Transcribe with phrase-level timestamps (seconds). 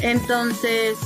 [0.00, 0.96] Entonces,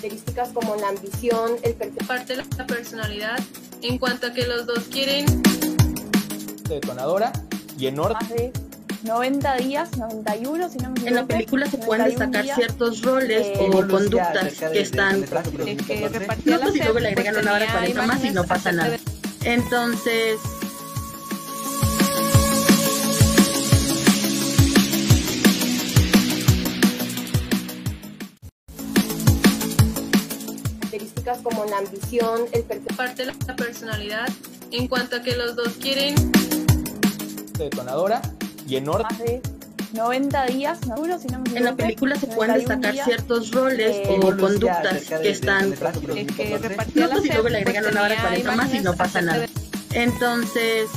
[0.00, 3.38] características como la ambición, el perfil parte de la personalidad
[3.82, 5.26] en cuanto a que los dos quieren
[6.68, 7.32] detonadora
[7.78, 8.16] y en orden.
[8.20, 8.52] más de
[9.02, 11.08] 90 días, 91 si no me equivoco.
[11.08, 12.56] en la película se pueden 91 destacar días.
[12.56, 17.36] ciertos roles Eh, o conductas que están que repartía no, pues, y luego le agregan
[17.36, 18.96] una hora tenía 40 más y no pasa nada.
[19.44, 20.38] Entonces,
[30.80, 34.28] características como la ambición, el parte de la personalidad
[34.72, 36.14] en cuanto a que los dos quieren
[37.56, 38.20] detonadora
[38.70, 39.06] y en orden.
[39.10, 39.42] más de
[39.92, 41.56] 90 días, 91 si no me equivoco.
[41.58, 43.06] en la película se pueden 91 destacar días.
[43.06, 45.76] ciertos roles Eh, o conductas que están de
[46.26, 48.80] que repartía no, las pues, y luego le agregan una hora tenía 40 más y
[48.80, 49.38] no pasa nada.
[49.40, 49.48] de-
[49.94, 50.88] Entonces,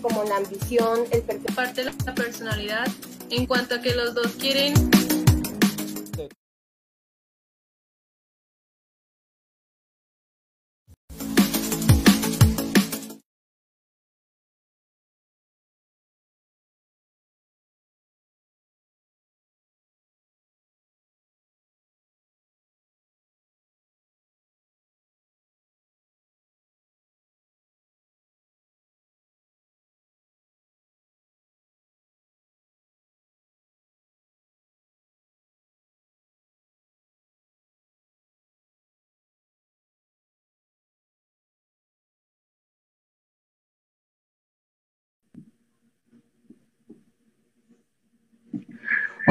[0.00, 2.86] como la ambición, el de parte de la personalidad
[3.30, 4.74] en cuanto a que los dos quieren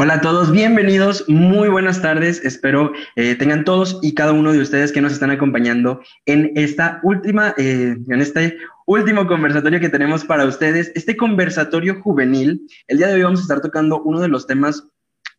[0.04, 2.44] Hola a todos, bienvenidos, muy buenas tardes.
[2.44, 7.00] Espero eh, tengan todos y cada uno de ustedes que nos están acompañando en esta
[7.04, 8.58] última, eh, en este
[8.88, 12.68] último conversatorio que tenemos para ustedes, este conversatorio juvenil.
[12.88, 14.88] El día de hoy vamos a estar tocando uno de los temas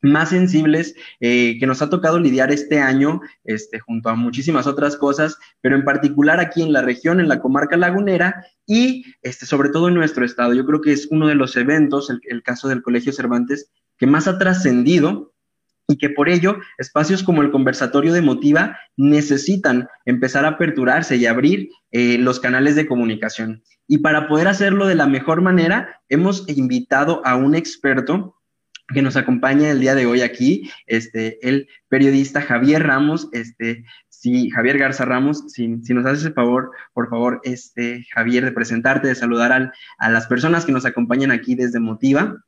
[0.01, 4.97] más sensibles eh, que nos ha tocado lidiar este año, este, junto a muchísimas otras
[4.97, 9.71] cosas, pero en particular aquí en la región, en la comarca lagunera y este, sobre
[9.71, 10.55] todo en nuestro estado.
[10.55, 13.69] Yo creo que es uno de los eventos, el, el caso del Colegio Cervantes,
[14.03, 15.33] que más ha trascendido
[15.87, 21.27] y que por ello espacios como el conversatorio de Motiva necesitan empezar a aperturarse y
[21.27, 23.63] abrir eh, los canales de comunicación.
[23.87, 28.35] Y para poder hacerlo de la mejor manera, hemos invitado a un experto
[28.93, 34.51] que nos acompaña el día de hoy aquí, este, el periodista Javier Ramos, este, si
[34.51, 39.07] Javier Garza Ramos, si, si nos haces el favor, por favor, este, Javier, de presentarte,
[39.07, 42.43] de saludar al, a las personas que nos acompañan aquí desde Motiva.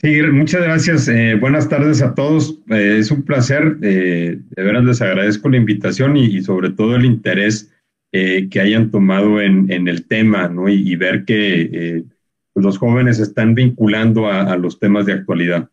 [0.00, 1.08] Sí, muchas gracias.
[1.08, 2.60] Eh, buenas tardes a todos.
[2.70, 3.78] Eh, es un placer.
[3.82, 7.72] eh, de veras les agradezco la invitación y, sobre todo el interés
[8.10, 10.68] que hayan tomado en, el tema, ¿no?
[10.68, 12.04] Y, ver que
[12.54, 15.68] pues los jóvenes están vinculando a, a los temas de actualidad.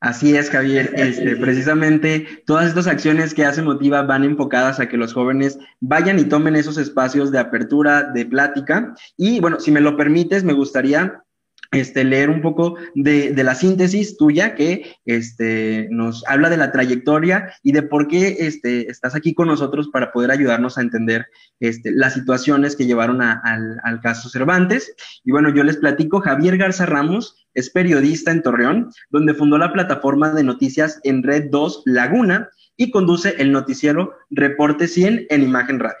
[0.00, 0.92] Así es, Javier.
[0.94, 6.18] Este, precisamente todas estas acciones que hace Motiva van enfocadas a que los jóvenes vayan
[6.18, 8.94] y tomen esos espacios de apertura, de plática.
[9.16, 11.24] Y bueno, si me lo permites, me gustaría
[11.70, 16.72] este, leer un poco de, de la síntesis tuya que este, nos habla de la
[16.72, 21.26] trayectoria y de por qué este, estás aquí con nosotros para poder ayudarnos a entender
[21.60, 24.94] este, las situaciones que llevaron a- al, al caso Cervantes.
[25.24, 29.72] Y bueno, yo les platico, Javier Garza Ramos es periodista en Torreón, donde fundó la
[29.72, 35.80] plataforma de noticias en Red 2 Laguna y conduce el noticiero Reporte 100 en Imagen
[35.80, 35.96] Radio.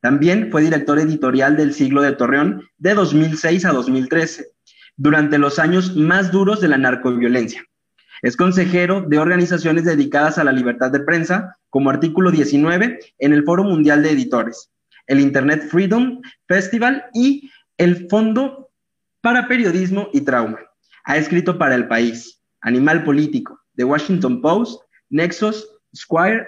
[0.00, 4.46] También fue director editorial del Siglo de Torreón de 2006 a 2013,
[4.96, 7.64] durante los años más duros de la narcoviolencia.
[8.22, 13.44] Es consejero de organizaciones dedicadas a la libertad de prensa, como Artículo 19 en el
[13.44, 14.70] Foro Mundial de Editores,
[15.06, 18.70] el Internet Freedom Festival y el Fondo
[19.22, 20.58] para Periodismo y Trauma.
[21.04, 26.46] Ha escrito para El País, Animal Político, The Washington Post, Nexos, Squire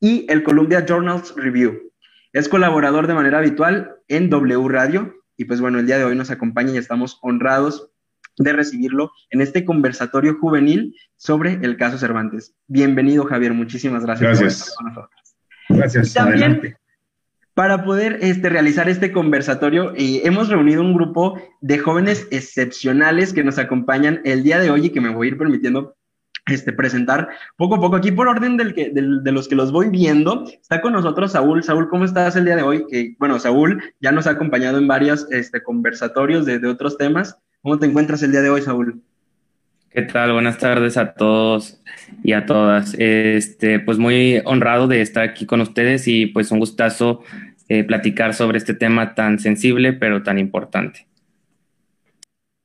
[0.00, 1.92] y el Columbia Journals Review.
[2.32, 6.14] Es colaborador de manera habitual en W Radio y pues bueno, el día de hoy
[6.14, 7.90] nos acompaña y estamos honrados
[8.38, 12.54] de recibirlo en este conversatorio juvenil sobre el caso Cervantes.
[12.68, 13.52] Bienvenido, Javier.
[13.52, 14.52] Muchísimas gracias, gracias.
[14.52, 15.36] por estar con nosotros.
[15.68, 16.14] Gracias.
[16.14, 16.76] También, Adelante.
[17.54, 23.42] Para poder este, realizar este conversatorio, eh, hemos reunido un grupo de jóvenes excepcionales que
[23.42, 25.96] nos acompañan el día de hoy y que me voy a ir permitiendo
[26.46, 27.96] este, presentar poco a poco.
[27.96, 31.32] Aquí por orden del que, del, de los que los voy viendo, está con nosotros
[31.32, 31.62] Saúl.
[31.62, 32.84] Saúl, ¿cómo estás el día de hoy?
[32.90, 37.38] Que, bueno, Saúl ya nos ha acompañado en varios este, conversatorios de, de otros temas.
[37.62, 39.02] ¿Cómo te encuentras el día de hoy, Saúl?
[39.92, 40.32] ¿Qué tal?
[40.32, 41.78] Buenas tardes a todos
[42.24, 42.94] y a todas.
[42.98, 47.20] Este, pues muy honrado de estar aquí con ustedes y pues un gustazo
[47.68, 51.06] eh, platicar sobre este tema tan sensible pero tan importante.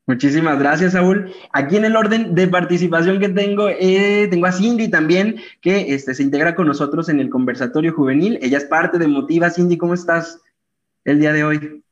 [0.08, 1.34] Muchísimas gracias, Saúl.
[1.52, 6.14] Aquí en el orden de participación que tengo, eh, tengo a Cindy también, que este,
[6.14, 8.40] se integra con nosotros en el conversatorio juvenil.
[8.42, 9.50] Ella es parte de Motiva.
[9.50, 10.42] Cindy, ¿cómo estás
[11.04, 11.84] el día de hoy?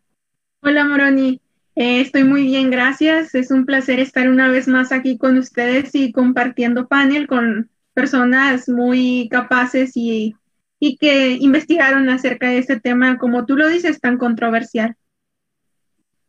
[0.61, 1.41] Hola, Moroni.
[1.75, 3.35] Eh, estoy muy bien, gracias.
[3.35, 8.69] Es un placer estar una vez más aquí con ustedes y compartiendo panel con personas
[8.69, 10.37] muy capaces y,
[10.79, 14.95] y que investigaron acerca de este tema, como tú lo dices, tan controversial.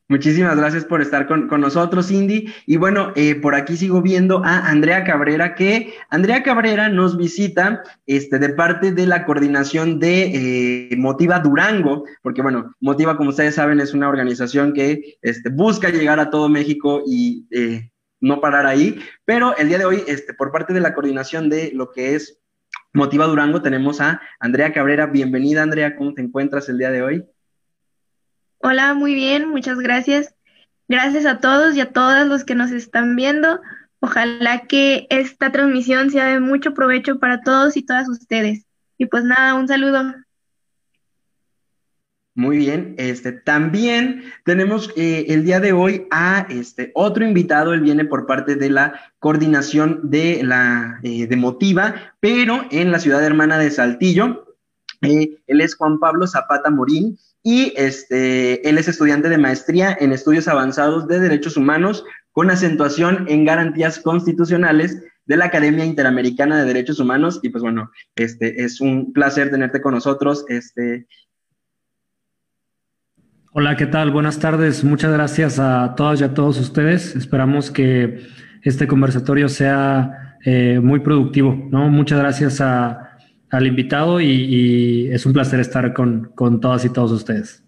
[0.08, 2.46] Muchísimas gracias por estar con, con nosotros, Cindy.
[2.64, 7.82] Y bueno, eh, por aquí sigo viendo a Andrea Cabrera, que Andrea Cabrera nos visita
[8.06, 13.56] este, de parte de la coordinación de eh, Motiva Durango, porque bueno, Motiva, como ustedes
[13.56, 18.64] saben, es una organización que este, busca llegar a todo México y eh, no parar
[18.64, 19.00] ahí.
[19.24, 22.38] Pero el día de hoy, este, por parte de la coordinación de lo que es
[22.92, 25.06] Motiva Durango, tenemos a Andrea Cabrera.
[25.06, 27.24] Bienvenida, Andrea, ¿cómo te encuentras el día de hoy?
[28.68, 30.34] Hola, muy bien, muchas gracias.
[30.88, 33.60] Gracias a todos y a todas los que nos están viendo.
[34.00, 38.66] Ojalá que esta transmisión sea de mucho provecho para todos y todas ustedes.
[38.98, 40.12] Y pues nada, un saludo.
[42.34, 47.82] Muy bien, este también tenemos eh, el día de hoy a este otro invitado, él
[47.82, 53.22] viene por parte de la coordinación de la eh, de Motiva, pero en la ciudad
[53.22, 54.56] hermana de Saltillo.
[55.02, 57.16] Eh, él es Juan Pablo Zapata Morín,
[57.48, 63.24] y este, él es estudiante de maestría en estudios avanzados de derechos humanos con acentuación
[63.28, 67.38] en garantías constitucionales de la Academia Interamericana de Derechos Humanos.
[67.44, 70.44] Y pues bueno, este, es un placer tenerte con nosotros.
[70.48, 71.06] Este...
[73.52, 74.10] Hola, ¿qué tal?
[74.10, 74.82] Buenas tardes.
[74.82, 77.14] Muchas gracias a todas y a todos ustedes.
[77.14, 78.26] Esperamos que
[78.62, 81.68] este conversatorio sea eh, muy productivo.
[81.70, 81.90] ¿no?
[81.90, 83.05] Muchas gracias a
[83.50, 87.62] al invitado y, es un placer estar con, todas y todos ustedes.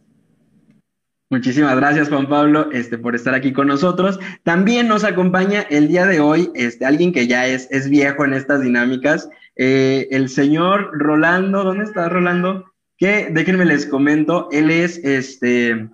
[1.30, 4.18] Muchísimas gracias, Juan Pablo, este, por estar aquí con nosotros.
[4.44, 8.32] También nos acompaña el día de hoy este, alguien que ya es, es viejo en
[8.32, 11.64] estas dinámicas, eh, el señor Rolando.
[11.64, 12.64] ¿Dónde está Rolando?
[12.96, 15.90] Que déjenme les comento, él es este,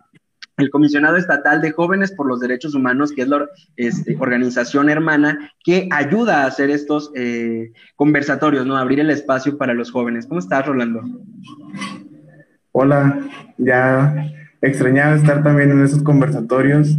[0.56, 5.52] el comisionado estatal de jóvenes por los derechos humanos, que es la este, organización hermana
[5.64, 8.76] que ayuda a hacer estos eh, conversatorios, ¿no?
[8.76, 10.26] Abrir el espacio para los jóvenes.
[10.26, 11.02] ¿Cómo estás, Rolando?
[12.72, 13.18] Hola,
[13.58, 16.96] ya extrañaba estar también en esos conversatorios,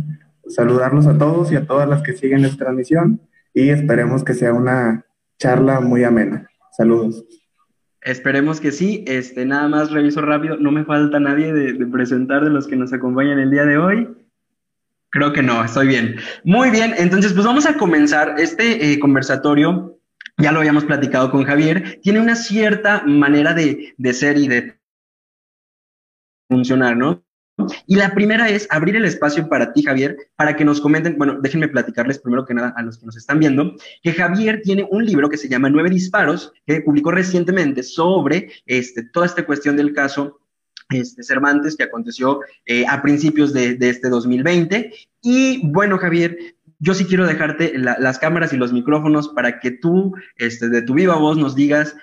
[0.48, 3.22] saludarlos a todos y a todas las que siguen esta transmisión
[3.54, 5.06] y esperemos que sea una
[5.38, 6.48] charla muy amena.
[6.72, 7.25] Saludos.
[8.06, 9.04] Esperemos que sí.
[9.07, 10.57] Este, nada más reviso rápido.
[10.57, 14.07] No me falta nadie de, presentar de los que nos acompañan el día de hoy.
[15.10, 16.18] Creo que no, estoy bien.
[16.44, 20.00] Muy bien, entonces pues vamos a comenzar este eh, conversatorio.
[20.38, 22.00] Ya lo habíamos platicado con Javier.
[22.03, 24.77] Tiene una cierta manera de, de ser y de
[26.48, 27.25] funcionar, ¿no?
[27.88, 31.40] Y la primera es abrir el espacio para ti, Javier, para que nos comenten, bueno,
[31.42, 35.06] déjenme platicarles primero que nada a los que nos están viendo, que Javier tiene un
[35.06, 39.94] libro que se llama Nueve Disparos, que publicó recientemente sobre este, toda esta cuestión del
[39.94, 40.40] caso
[40.90, 44.94] este, Cervantes que aconteció eh, a principios de, este 2020.
[45.22, 46.38] Y bueno, Javier,
[46.80, 50.94] yo sí quiero dejarte las cámaras y los micrófonos para que tú, este, de tu
[50.94, 51.96] viva voz, nos digas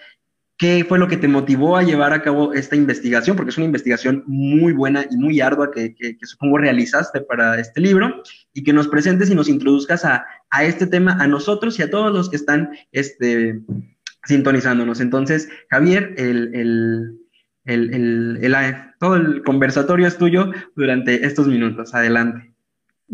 [0.62, 3.34] ¿Qué fue lo que te motivó a llevar a cabo esta investigación?
[3.36, 8.22] Porque es una investigación muy buena y muy ardua que, supongo realizaste para este libro
[8.54, 10.24] y que nos presentes y nos introduzcas a,
[10.62, 13.60] este tema a nosotros y a todos los que están este,
[14.22, 15.00] sintonizándonos.
[15.00, 17.18] Entonces, Javier, el,
[19.00, 21.92] todo el conversatorio es tuyo durante estos minutos.
[21.92, 22.51] Adelante.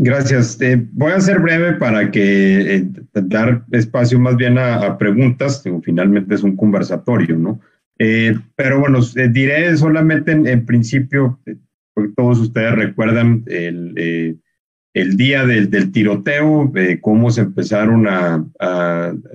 [0.01, 0.61] Gracias.
[0.61, 5.65] Eh, voy a ser breve para que eh, dar espacio más bien a, preguntas.
[5.83, 7.61] finalmente es un conversatorio, ¿no?
[7.99, 9.01] Eh, pero bueno,
[9.31, 11.41] diré solamente en, principio,
[11.95, 14.39] porque todos ustedes recuerdan el,
[15.17, 18.47] día del, tiroteo, cómo se empezaron a,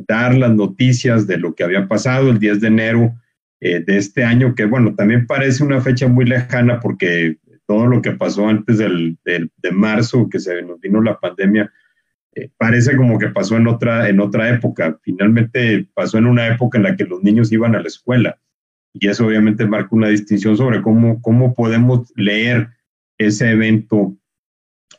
[0.08, 3.15] dar las noticias de lo que había pasado el 10 de enero
[3.60, 8.12] de este año, que bueno, también parece una fecha muy lejana porque todo lo que
[8.12, 11.72] pasó antes del, de marzo, que se nos vino la pandemia,
[12.36, 15.00] eh, parece como que pasó en otra, en otra época.
[15.03, 18.39] Finalmente pasó en una época en la que los niños iban a la escuela.
[18.93, 22.70] Y eso obviamente marca una distinción sobre cómo, cómo podemos leer
[23.17, 24.15] ese evento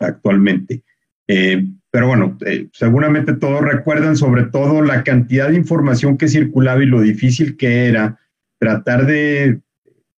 [0.00, 0.82] actualmente.
[1.28, 6.82] Eh, pero bueno, eh, seguramente todos recuerdan sobre todo la cantidad de información que circulaba
[6.82, 8.18] y lo difícil que era
[8.58, 9.60] tratar de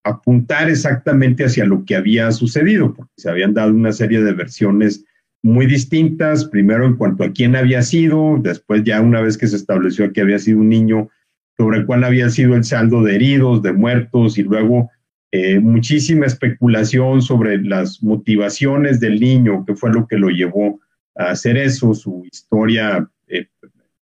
[0.06, 5.04] apuntar exactamente hacia lo que había sucedido, porque se habían dado una serie de versiones
[5.42, 9.56] muy distintas, primero en cuanto a quién había sido, después ya una vez que se
[9.56, 11.08] estableció que había sido un niño,
[11.56, 14.90] sobre cuál había sido el saldo de heridos, de muertos, y luego
[15.32, 20.80] eh, muchísima especulación sobre las motivaciones del niño, qué fue lo que lo llevó
[21.16, 23.48] a hacer eso, su historia eh,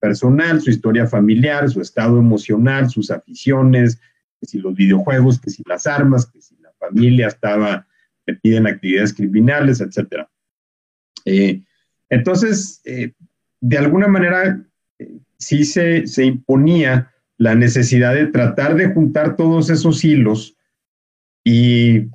[0.00, 4.00] personal, su historia familiar, su estado emocional, sus aficiones,
[4.44, 7.86] que si los videojuegos, que si las armas, que si la familia estaba
[8.26, 10.28] metida en actividades criminales, etcétera.
[11.24, 11.62] Eh,
[12.10, 13.12] entonces, eh,
[13.60, 14.62] de alguna manera,
[15.38, 20.56] sí se, se, imponía la necesidad de tratar de juntar todos esos hilos
[21.42, 22.08] y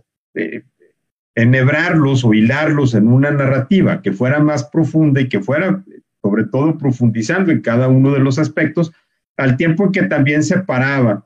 [1.35, 5.83] enhebrarlos o hilarlos en una narrativa que fuera más profunda y que fuera,
[6.21, 8.91] sobre todo, profundizando en cada uno de los aspectos,
[9.37, 11.25] al tiempo que también separaba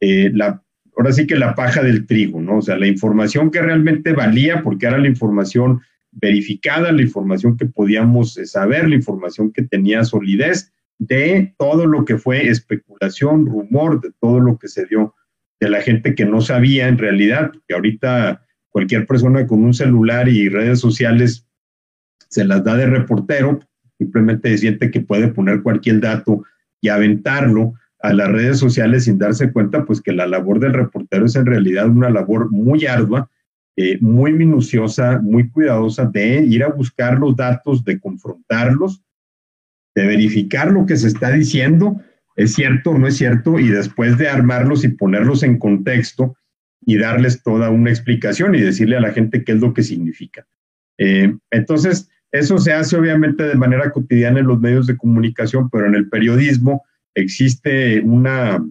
[0.00, 0.62] eh, la,
[0.96, 2.58] ahora sí que la paja del trigo, ¿no?
[2.58, 7.66] O sea, la información que realmente valía, porque era la información verificada, la información que
[7.66, 14.00] podíamos eh, saber, la información que tenía solidez de todo lo que fue especulación, rumor,
[14.00, 15.14] de todo lo que se dio
[15.60, 20.28] de la gente que no sabía en realidad, que ahorita cualquier persona con un celular
[20.28, 21.46] y redes sociales
[22.28, 23.60] se las da de reportero,
[23.96, 26.44] simplemente siente que puede poner cualquier dato
[26.80, 31.26] y aventarlo a las redes sociales sin darse cuenta, pues que la labor del reportero
[31.26, 33.30] es en realidad una labor muy ardua,
[33.76, 39.02] eh, muy minuciosa, muy cuidadosa de ir a buscar los datos, de confrontarlos,
[39.94, 42.00] de verificar lo que se está diciendo,
[42.36, 46.36] es cierto o no es cierto, y después de armarlos y ponerlos en contexto,
[46.88, 50.46] y darles toda una explicación y decirle a la gente qué es lo que significa.
[50.96, 55.86] Eh, entonces, eso se hace obviamente de manera cotidiana en los medios de comunicación, pero
[55.86, 56.84] en el periodismo
[57.20, 58.64] existe una,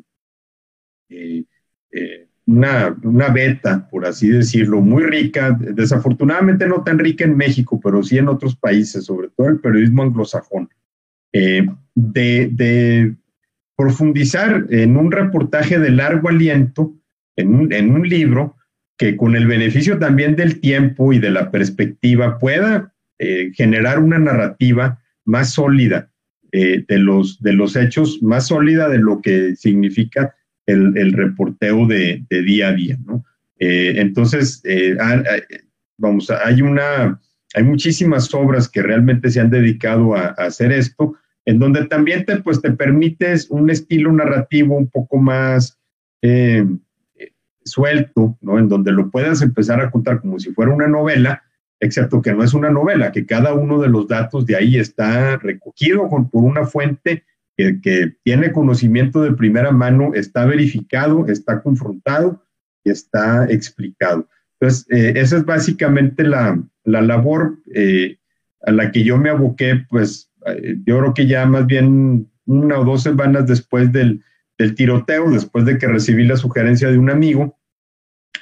[1.09, 1.43] eh,
[1.91, 7.79] eh, una, una, beta, por así decirlo, muy rica, desafortunadamente no tan rica en México,
[7.83, 10.69] pero sí en otros países, sobre todo el periodismo anglosajón,
[11.33, 11.69] de,
[12.51, 13.15] de
[13.75, 16.97] profundizar en un reportaje de largo aliento
[17.37, 18.57] en un, libro
[18.97, 24.17] que con el beneficio también del tiempo y de la perspectiva pueda eh, generar una
[24.17, 26.09] narrativa más sólida
[26.59, 30.35] eh, de, los, de los hechos, más sólida de lo que significa
[30.65, 32.97] el, reporteo de, día a día.
[33.05, 33.23] ¿no?
[33.59, 34.63] Eh, entonces,
[35.97, 37.21] vamos, hay, una,
[37.53, 42.25] hay muchísimas obras que realmente se han dedicado a, a, hacer esto, en donde también
[42.25, 45.79] te, pues, te permites un estilo narrativo un poco más
[47.63, 48.57] suelto, ¿no?
[48.57, 51.43] En donde lo puedas empezar a contar como si fuera una novela,
[51.79, 55.37] excepto que no es una novela, que cada uno de los datos de ahí está
[55.37, 57.23] recogido por una fuente
[57.57, 62.43] que, tiene conocimiento de primera mano, está verificado, está confrontado
[62.83, 64.27] y está explicado.
[64.59, 68.17] Entonces, eh, esa es básicamente la, labor eh,
[68.61, 72.79] a la que yo me aboqué, pues eh, yo creo que ya más bien una
[72.79, 74.23] o dos semanas después del,
[74.57, 77.57] del tiroteo, después de que recibí la sugerencia de un amigo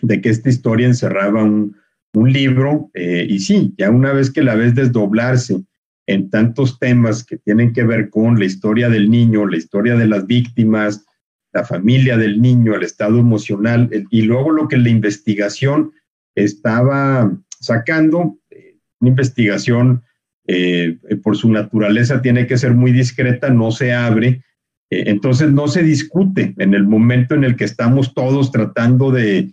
[0.01, 1.75] de que esta historia encerraba un,
[2.23, 5.63] libro, eh, y sí, ya una vez que la ves desdoblarse
[6.07, 10.07] en tantos temas que tienen que ver con la historia del niño, la historia de
[10.07, 11.05] las víctimas,
[11.51, 15.91] la familia del niño, el estado emocional, y luego lo que la investigación
[16.35, 20.03] estaba sacando, eh, una investigación
[20.47, 24.43] eh, por su naturaleza tiene que ser muy discreta, no se abre,
[24.89, 29.51] eh, entonces no se discute en el momento en el que estamos todos tratando de,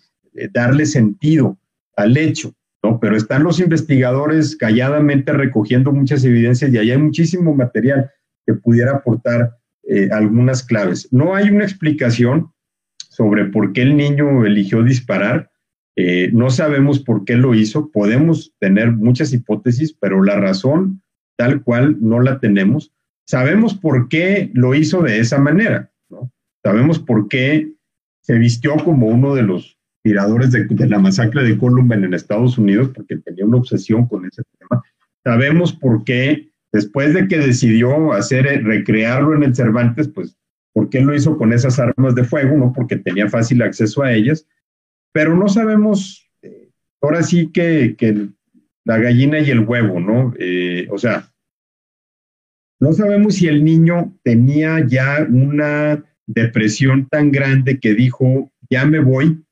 [0.54, 1.58] darle sentido
[2.02, 3.00] al hecho, ¿no?
[3.00, 8.10] Pero están los investigadores calladamente recogiendo muchas evidencias y ahí hay muchísimo material
[8.46, 11.08] que pudiera aportar eh, algunas claves.
[11.10, 12.52] No hay una explicación
[13.08, 15.50] sobre por qué el niño eligió disparar.
[15.96, 17.90] Eh, no sabemos por qué lo hizo.
[17.90, 21.02] Podemos tener muchas hipótesis, pero la razón
[21.36, 22.92] tal cual no la tenemos.
[23.26, 26.32] Sabemos por qué lo hizo de esa manera, ¿no?
[26.62, 27.72] Sabemos por qué
[28.20, 32.90] se vistió como uno de los tiradores de, la masacre de Columbine en Estados Unidos,
[32.94, 34.82] porque tenía una obsesión con ese tema.
[35.24, 40.36] Sabemos por qué, después de que decidió hacer, eh, recrearlo en el Cervantes, pues,
[40.72, 42.56] ¿por qué lo hizo con esas armas de fuego?
[42.56, 44.46] No porque tenía fácil acceso a ellas,
[45.12, 48.28] pero no sabemos eh, ahora sí que, que
[48.84, 50.34] la gallina y el huevo, ¿no?
[50.38, 51.30] Eh, o sea,
[52.80, 58.98] no sabemos si el niño tenía ya una depresión tan grande que dijo, ya me
[58.98, 59.44] voy,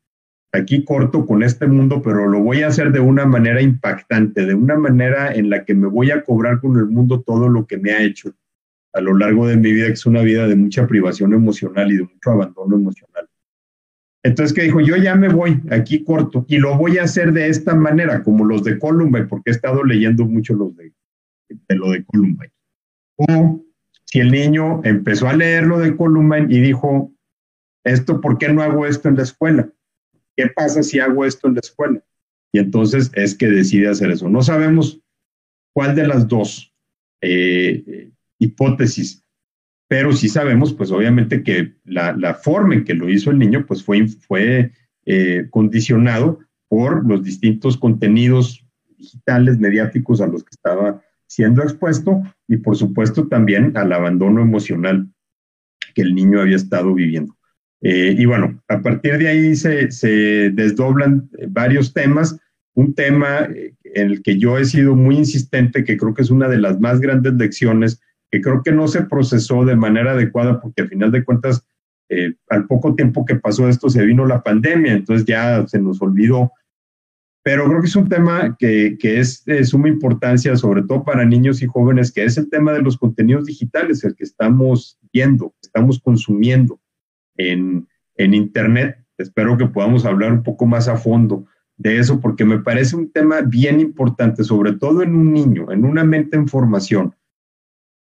[0.53, 4.55] aquí corto con este mundo, pero lo voy a hacer de una manera impactante, de
[4.55, 7.79] una manera en la que me voy a cobrar con el mundo todo lo que
[7.79, 8.33] me ha hecho
[8.93, 11.99] a lo largo de mi vida, que es una vida de mucha privación emocional y
[11.99, 13.29] de mucho abandono emocional.
[14.23, 17.49] Entonces, que dijo, yo ya me voy, aquí corto, y lo voy a hacer de
[17.49, 20.93] esta manera, como los de Columbine, porque he estado leyendo mucho los de,
[21.49, 22.53] de lo de Columbine.
[23.17, 23.65] O
[24.05, 27.13] si el niño empezó a leer lo de Columbine y dijo,
[27.85, 29.71] esto, ¿por qué no hago esto en la escuela?
[30.41, 32.03] ¿Qué pasa si hago esto en la escuela?
[32.51, 34.27] Y entonces es que decide hacer eso.
[34.31, 35.03] No sabemos
[35.75, 36.75] cuál de las dos
[37.21, 39.23] eh, hipótesis,
[39.87, 43.85] pero sí sabemos, pues obviamente que la, forma en que lo hizo el niño, pues
[43.85, 44.73] fue, fue
[45.05, 48.65] eh, condicionado por los distintos contenidos
[48.97, 55.07] digitales, mediáticos a los que estaba siendo expuesto y por supuesto también al abandono emocional
[55.95, 57.37] que el niño había estado viviendo.
[57.83, 62.39] Eh, y bueno, a partir de ahí se, se, desdoblan varios temas.
[62.75, 66.31] Un tema eh, en el que yo he sido muy insistente, que creo que es
[66.31, 70.61] una de las más grandes lecciones, que creo que no se procesó de manera adecuada,
[70.61, 71.65] porque al final de cuentas,
[72.09, 76.01] eh, al poco tiempo que pasó esto, se vino la pandemia, entonces ya se nos
[76.03, 76.53] olvidó.
[77.43, 81.25] Pero creo que es un tema que, que es de suma importancia, sobre todo para
[81.25, 85.55] niños y jóvenes, que es el tema de los contenidos digitales, el que estamos viendo,
[85.63, 86.79] estamos consumiendo
[87.37, 88.99] en, Internet.
[89.17, 91.47] Espero que podamos hablar un poco más a fondo
[91.79, 95.87] de eso, porque me parece un tema bien importante, sobre todo en un niño, en
[95.87, 97.15] una mente en formación.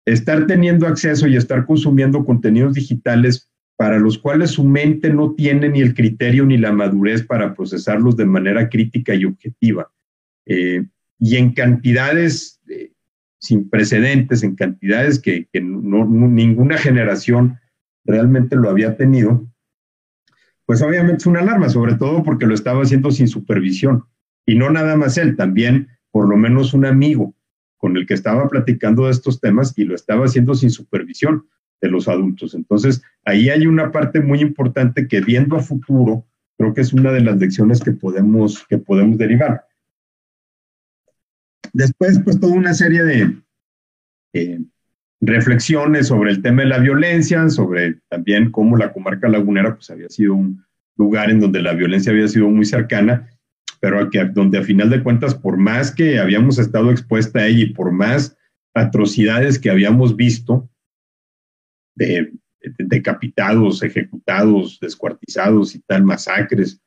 [0.05, 5.67] Estar teniendo acceso y estar consumiendo contenidos digitales para los cuales su mente no tiene
[5.69, 9.91] ni el criterio ni la madurez para procesarlos de manera crítica y objetiva.
[10.45, 10.85] Eh,
[11.19, 12.91] y en cantidades eh,
[13.39, 17.59] sin precedentes, en cantidades que, ninguna generación
[18.07, 19.45] realmente lo había tenido,
[20.65, 24.05] pues obviamente es una alarma, sobre todo porque lo estaba haciendo sin supervisión.
[24.45, 27.35] Y no nada más él, también por lo menos un amigo
[27.77, 31.47] con el que estaba platicando de estos temas y lo estaba haciendo sin supervisión
[31.79, 32.55] de los adultos.
[32.55, 36.25] Entonces, ahí hay una parte muy importante que viendo a futuro,
[36.57, 39.65] creo que es una de las lecciones que podemos, que podemos derivar.
[41.73, 43.37] Después, pues toda una serie de,
[44.33, 44.59] eh,
[45.21, 50.09] reflexiones sobre el tema de la violencia, sobre también cómo la comarca lagunera pues había
[50.09, 50.63] sido un
[50.95, 53.29] lugar en donde la violencia había sido muy cercana,
[53.79, 57.63] pero que, donde a final de cuentas, por más que habíamos estado expuesta a ella
[57.63, 58.35] y por más
[58.73, 60.69] atrocidades que habíamos visto,
[61.95, 62.31] de,
[62.77, 66.81] decapitados, ejecutados, descuartizados y tal, masacres,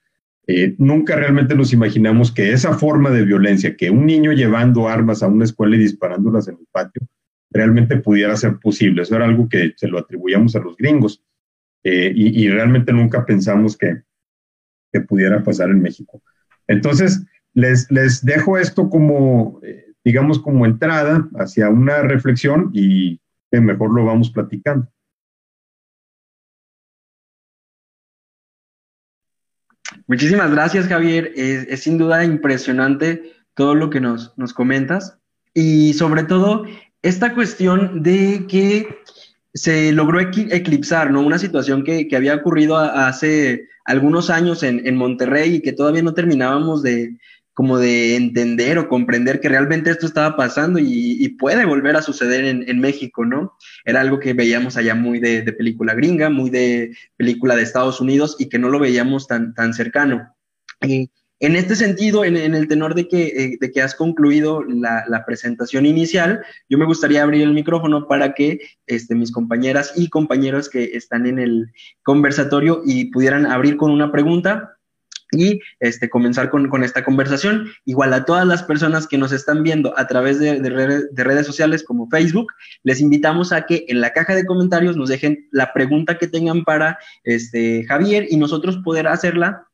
[0.47, 5.23] eh, nunca realmente nos imaginamos que esa forma de violencia, que un niño llevando armas
[5.23, 7.03] a una escuela y disparándolas en el patio,
[7.51, 9.03] realmente pudiera ser posible.
[9.03, 11.23] Eso era algo que se lo atribuíamos a los gringos
[11.83, 14.03] eh, y, realmente nunca pensamos que,
[14.93, 16.23] que, pudiera pasar en México.
[16.67, 23.19] Entonces, les, les dejo esto como, eh, digamos, como entrada hacia una reflexión y
[23.51, 24.89] que mejor lo vamos platicando.
[30.07, 31.33] Muchísimas gracias, Javier.
[31.35, 35.19] Es, es, sin duda impresionante todo lo que nos, nos comentas
[35.55, 36.67] y sobre todo
[37.03, 38.89] esta cuestión de que
[39.55, 41.23] se logró eclipsar, ¿no?
[41.23, 46.83] Una situación que, había ocurrido hace algunos años en, Monterrey y que todavía no terminábamos
[46.83, 47.17] de
[47.53, 52.45] como de entender o comprender que realmente esto estaba pasando y, puede volver a suceder
[52.45, 53.55] en, México, ¿no?
[53.85, 58.37] Era algo que veíamos allá muy de, película gringa, muy de película de Estados Unidos
[58.39, 60.35] y que no lo veíamos tan, tan cercano.
[60.83, 61.11] Y
[61.41, 66.77] en este sentido, en, el tenor de que, eh, has concluido la, presentación inicial, yo
[66.77, 71.39] me gustaría abrir el micrófono para que este, mis compañeras y compañeros que están en
[71.39, 71.73] el
[72.03, 74.77] conversatorio y pudieran abrir con una pregunta
[75.33, 77.69] y este, comenzar con, con, esta conversación.
[77.87, 81.85] Igual a todas las personas que nos están viendo a través de, de, redes sociales
[81.85, 86.19] como Facebook, les invitamos a que en la caja de comentarios nos dejen la pregunta
[86.19, 89.70] que tengan para este, Javier y nosotros poder hacerla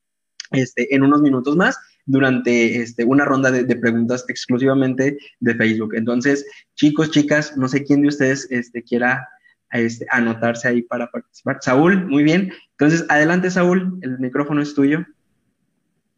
[0.53, 5.95] este, en unos minutos más durante este, una ronda de, preguntas exclusivamente de Facebook.
[5.95, 9.29] Entonces, chicos, chicas, no sé quién de ustedes este, quiera
[9.73, 11.59] este, anotarse ahí para participar.
[11.61, 12.53] Saúl, muy bien.
[12.73, 15.05] Entonces, adelante, Saúl, el micrófono es tuyo.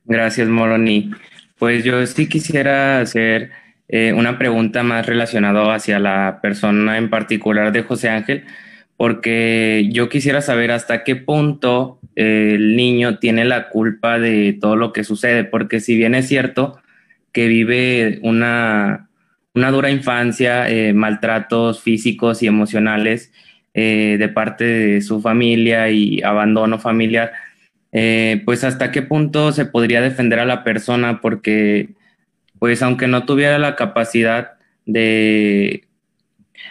[0.05, 1.11] Gracias, Moroni.
[1.59, 3.51] Pues yo sí quisiera hacer
[3.89, 8.45] eh, una pregunta más relacionada hacia la persona en particular de José Ángel,
[8.99, 14.75] porque yo quisiera saber hasta qué punto eh, el niño tiene la culpa de todo
[14.75, 16.81] lo que sucede, porque si bien es cierto
[17.31, 19.09] que vive una,
[19.55, 23.33] una dura infancia, eh, maltratos físicos y emocionales
[23.73, 27.33] eh, de parte de su familia y abandono familiar,
[28.45, 31.91] pues hasta qué punto se podría defender a la persona, porque
[32.59, 34.55] pues aunque no tuviera la capacidad
[34.87, 35.88] de,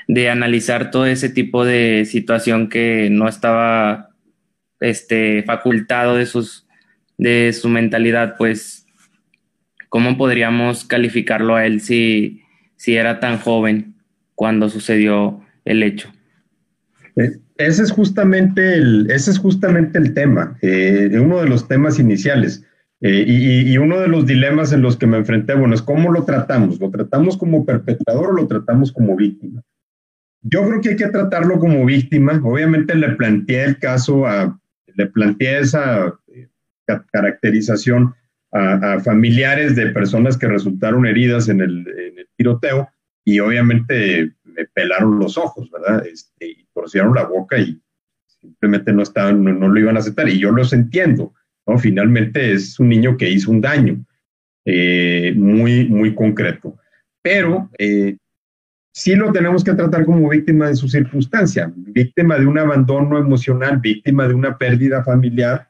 [0.08, 4.10] de analizar todo ese tipo de situación que no estaba
[4.80, 6.68] este, facultado de, sus,
[7.18, 8.86] de su mentalidad, pues,
[9.90, 12.44] ¿cómo podríamos calificarlo a él si,
[12.76, 13.96] si era tan joven
[14.36, 16.12] cuando sucedió el hecho?
[17.58, 22.64] Ese es justamente el, ese es justamente el tema, eh, uno de los temas iniciales.
[23.00, 26.24] Eh, y, uno de los dilemas en los que me enfrenté, bueno, es cómo lo
[26.24, 26.80] tratamos.
[26.80, 29.62] ¿Lo tratamos como perpetrador o lo tratamos como víctima?
[30.42, 32.40] Yo creo que hay que tratarlo como víctima.
[32.44, 34.60] Obviamente le planteé el caso, a,
[34.96, 36.48] le planteé esa eh,
[37.12, 38.14] caracterización
[38.52, 41.86] a, familiares de personas que resultaron heridas en el,
[42.38, 42.88] tiroteo
[43.26, 46.06] y obviamente me pelaron los ojos, ¿verdad?
[46.06, 47.82] Este, y torcieron la boca y
[48.28, 50.30] simplemente no, estaban, no lo iban a aceptar.
[50.30, 51.34] Y yo los entiendo
[51.78, 54.04] Finalmente es un niño que hizo un daño
[54.66, 56.78] eh, muy, muy concreto.
[57.22, 58.18] Pero eh,
[58.98, 63.80] sí lo tenemos que tratar como víctima de su circunstancia, víctima de un abandono emocional,
[63.80, 65.70] víctima de una pérdida familiar.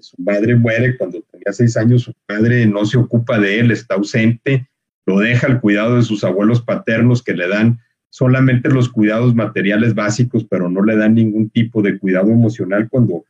[0.00, 3.96] su madre muere cuando tenía seis años, su padre no se ocupa de él, está
[3.96, 4.66] ausente,
[5.04, 9.94] lo deja al cuidado de sus abuelos paternos que le dan solamente los cuidados materiales
[9.94, 13.24] básicos, pero no le dan ningún tipo de cuidado emocional cuando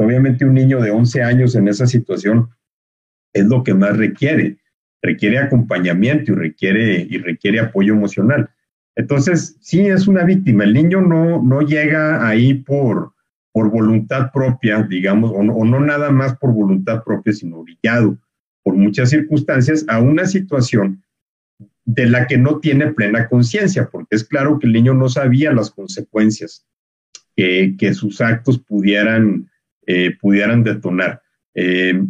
[0.00, 2.48] Obviamente un niño de 11 años en esa situación
[3.34, 4.56] es lo que más requiere,
[5.02, 8.50] requiere acompañamiento y requiere, y requiere apoyo emocional.
[8.96, 10.64] Entonces, sí es una víctima.
[10.64, 13.12] El niño no, no llega ahí por,
[13.52, 18.18] por voluntad propia, digamos, o no, nada más por voluntad propia, sino orillado
[18.62, 21.02] por muchas circunstancias a una situación
[21.84, 25.52] de la que no tiene plena conciencia, porque es claro que el niño no sabía
[25.52, 26.66] las consecuencias
[27.34, 29.50] que, que sus actos pudieran,
[29.86, 31.22] eh, pudieran detonar.
[31.54, 32.04] Eh,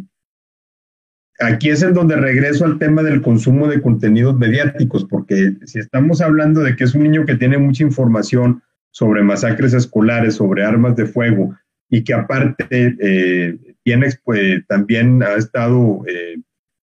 [1.41, 6.21] aquí es en donde regreso al tema del consumo de contenidos mediáticos, porque si estamos
[6.21, 10.97] hablando de que es un niño que tiene mucha información sobre masacres escolares, sobre armas
[10.97, 11.57] de fuego,
[11.89, 16.05] y que aparte eh, tiene, pues, también ha estado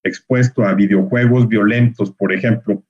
[0.04, 2.84] expuesto a videojuegos violentos, por ejemplo,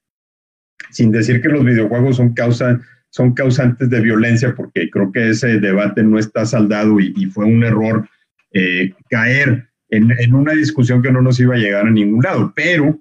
[0.91, 5.59] sin decir que los videojuegos son causa son causantes de violencia, porque creo que ese
[5.59, 8.07] debate no está saldado y, fue un error
[8.51, 12.53] eh, caer en, una discusión que no nos iba a llegar a ningún lado.
[12.55, 12.99] Pero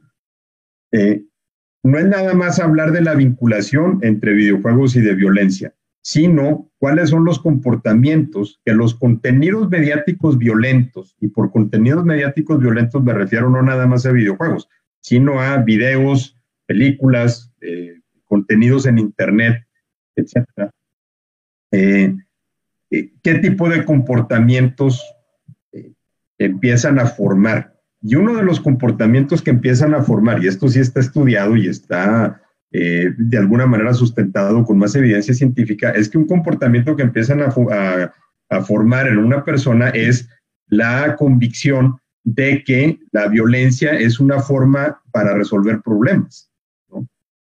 [0.92, 1.24] eh,
[1.82, 7.10] no es nada más hablar de la vinculación entre videojuegos y de violencia, sino cuáles
[7.10, 13.50] son los comportamientos que los contenidos mediáticos violentos, y por contenidos mediáticos violentos me refiero
[13.50, 14.68] no nada más a videojuegos,
[15.00, 19.66] sino a videos, películas, eh, contenidos en Internet,
[20.16, 20.70] etcétera.
[21.70, 22.16] Eh,
[22.90, 25.02] eh, ¿Qué tipo de comportamientos
[26.38, 27.74] empiezan a formar?
[28.02, 31.68] Y uno de los comportamientos que empiezan a formar, y esto sí está estudiado y
[31.68, 37.40] está de alguna manera sustentado con más evidencia científica, es que un comportamiento que empiezan
[37.40, 37.46] a,
[38.50, 40.28] a formar en una persona es
[40.66, 46.50] la convicción de que la violencia es una forma para resolver problemas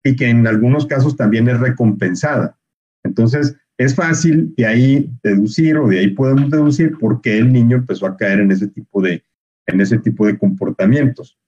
[0.05, 2.57] y que en algunos casos también es recompensada.
[3.03, 7.79] Entonces, es fácil de ahí deducir o de ahí podemos deducir por qué el niño
[7.79, 9.25] empezó a caer en ese tipo de,
[9.67, 11.39] en ese tipo de comportamientos.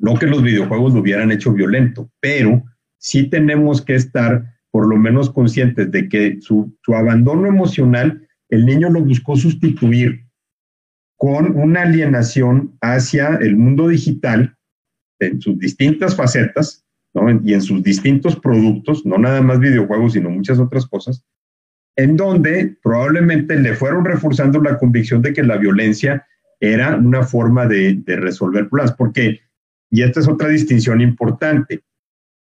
[0.00, 2.64] No que los videojuegos lo hubieran hecho violento, pero
[2.96, 8.66] sí tenemos que estar por lo menos conscientes de que su, su abandono emocional, el
[8.66, 10.26] niño lo buscó sustituir
[11.14, 14.56] con una alienación hacia el mundo digital
[15.20, 16.84] en sus distintas facetas,
[17.42, 21.24] y en sus distintos productos, no nada más videojuegos, sino muchas otras cosas,
[21.96, 26.26] en donde probablemente le fueron reforzando la convicción de que la violencia
[26.60, 29.40] era una forma de, resolver problemas, porque,
[29.90, 31.82] y esta es otra distinción importante,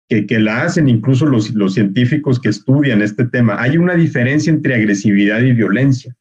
[0.09, 4.53] que, que la hacen incluso los, los científicos que estudian este tema, hay una diferencia
[4.53, 6.17] entre agresividad y violencia.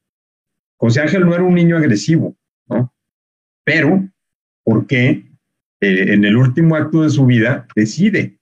[0.78, 2.94] José Ángel no era un niño agresivo, ¿no?
[3.64, 4.08] Pero,
[4.64, 5.29] ¿por qué
[5.82, 8.40] eh, en el último acto de su vida decide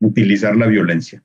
[0.00, 1.22] utilizar la violencia.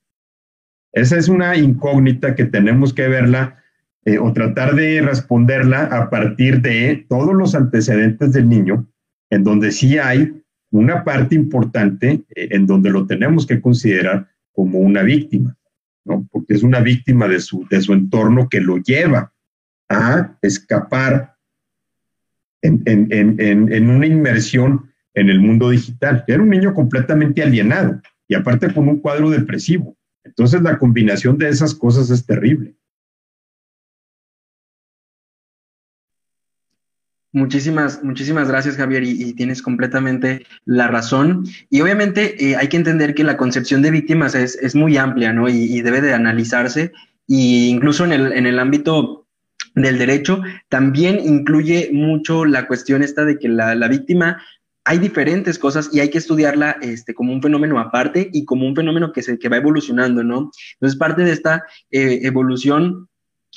[0.94, 3.64] Esa es una incógnita que tenemos que verla
[4.06, 8.88] eh, o tratar de responderla a partir de todos los antecedentes del niño,
[9.30, 14.80] en donde sí hay una parte importante eh, en donde lo tenemos que considerar como
[14.80, 15.58] una víctima.
[16.08, 16.28] ¿no?
[16.32, 19.34] porque es una víctima de su, de su entorno que lo lleva
[19.90, 21.36] a escapar
[22.62, 26.24] en, en, una inmersión en el mundo digital.
[26.28, 29.98] Era un niño completamente alienado y aparte con un cuadro depresivo.
[30.24, 32.76] Entonces la combinación de esas cosas es terrible.
[37.32, 41.46] Muchísimas, muchísimas gracias, Javier, y, tienes completamente la razón.
[41.70, 45.50] Y obviamente eh, hay que entender que la concepción de víctimas es, muy amplia, ¿no?
[45.50, 46.94] Y, debe de analizarse,
[47.28, 49.28] y incluso en el, en el ámbito
[49.76, 54.42] del derecho, también incluye mucho la cuestión esta de que la, la víctima
[54.88, 58.74] hay diferentes cosas y hay que estudiarla este, como un fenómeno aparte y como un
[58.74, 60.50] fenómeno que, se, que va evolucionando, ¿no?
[60.76, 63.10] Entonces, parte de esta eh, evolución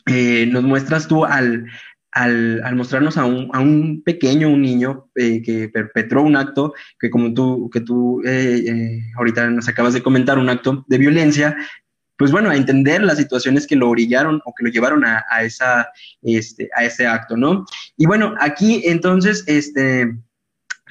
[0.06, 1.66] eh, nos muestras tú al,
[2.10, 6.74] al, al mostrarnos a un, a un, pequeño, un niño eh, que perpetró un acto
[6.98, 8.20] que como tú, que tú
[9.16, 11.56] ahorita nos acabas de comentar, un acto de violencia,
[12.18, 15.90] pues bueno, a entender las situaciones que lo orillaron o que lo llevaron a esa,
[16.22, 17.64] este, a ese acto, ¿no?
[17.96, 20.12] Y bueno, aquí entonces, este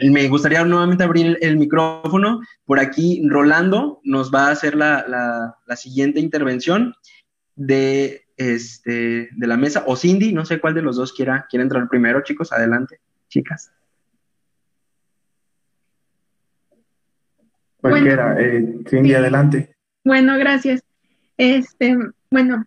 [0.02, 2.42] me gustaría nuevamente abrir el, micrófono.
[2.66, 6.96] Por aquí, Rolando nos va a hacer la, siguiente intervención
[7.56, 11.64] de, este, de la mesa, o Cindy, no sé cuál de los dos quiera, quiere
[11.64, 12.52] entrar primero, chicos.
[12.52, 13.72] Adelante, chicas.
[17.82, 19.76] Cualquiera, eh, Cindy, adelante.
[20.04, 20.84] Bueno, gracias.
[21.38, 21.98] Este,
[22.30, 22.66] bueno,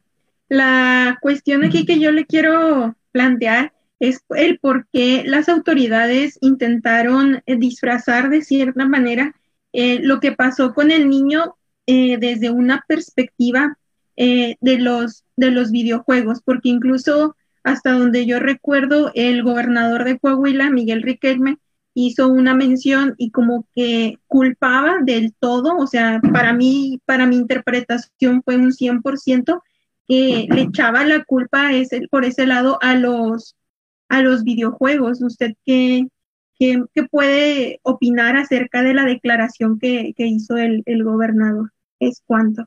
[0.48, 7.40] la cuestión aquí que yo le quiero plantear es el por qué las autoridades intentaron
[7.46, 9.32] eh, disfrazar de cierta manera
[9.72, 11.54] eh, lo que pasó con el niño
[11.86, 13.78] eh, desde una perspectiva
[14.14, 17.34] de, los, de los videojuegos, porque incluso
[17.64, 21.56] hasta donde yo recuerdo, el gobernador de Coahuila, Miguel Riquelme,
[21.94, 27.36] hizo una mención y como que culpaba del todo, o sea, para mí, para mi
[27.36, 29.62] interpretación fue un 100%
[30.06, 31.70] que le echaba la culpa
[32.10, 33.56] por ese lado a los
[34.12, 35.22] a los videojuegos.
[35.22, 36.06] ¿Usted qué,
[36.58, 41.72] qué, puede opinar acerca de la declaración que, hizo el, gobernador?
[41.98, 42.66] ¿Es cuánto?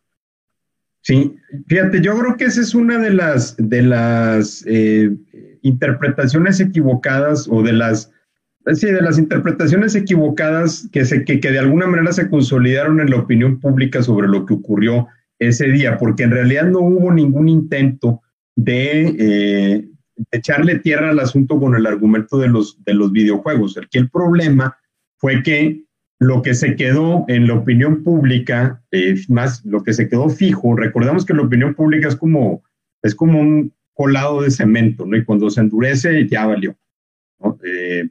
[1.02, 1.36] Sí,
[1.68, 5.16] fíjate, yo creo que esa es una de las, de las eh,
[5.62, 8.12] interpretaciones equivocadas o de las,
[8.74, 13.12] sí, de las interpretaciones equivocadas que, se, que, que de alguna manera se consolidaron en
[13.12, 17.50] la opinión pública sobre lo que ocurrió ese día, porque en realidad no hubo ningún
[17.50, 18.24] intento
[18.56, 19.90] de, eh,
[20.32, 23.78] echarle tierra al asunto con el argumento de los, de los videojuegos.
[23.78, 24.78] Aquí el problema
[25.18, 25.84] fue que
[26.20, 28.82] lo que se quedó en la opinión pública,
[29.28, 32.64] más lo que se quedó fijo, recordamos que la opinión pública es como,
[33.02, 35.18] es como un colado de cemento, ¿no?
[35.18, 36.76] Y cuando se endurece ya valió.
[37.64, 38.10] Eh,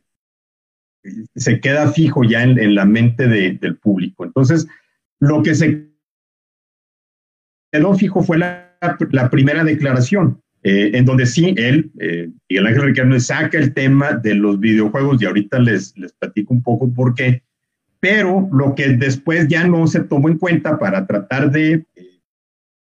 [1.34, 4.24] se queda fijo ya en, la mente del público.
[4.24, 4.66] Entonces,
[5.20, 5.90] lo que se
[7.72, 13.20] quedó fijo fue la primera declaración, eh, en donde sí, él, eh, Miguel Ángel Riquelme,
[13.20, 17.42] saca el tema de los videojuegos y ahorita les, les platico un poco por qué,
[18.00, 21.84] pero lo que después ya no se tomó en cuenta para tratar de,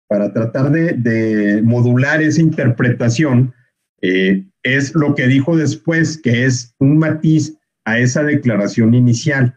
[0.09, 3.53] para tratar de, modular esa interpretación
[4.01, 9.55] eh, es lo que dijo después, que es un matiz a esa declaración inicial.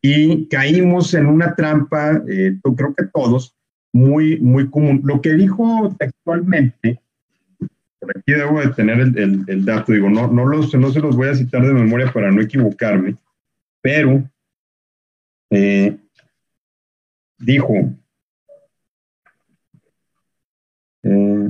[0.00, 3.56] Y caímos en una trampa, creo que todos,
[3.92, 5.00] muy, muy común.
[5.02, 7.00] Lo que dijo textualmente
[8.00, 11.28] por aquí debo de tener el, dato, digo, no, no, los, no se los voy
[11.28, 13.16] a citar de memoria para no equivocarme,
[13.80, 14.22] pero
[15.50, 15.96] eh,
[17.38, 17.74] dijo,
[21.02, 21.48] eh,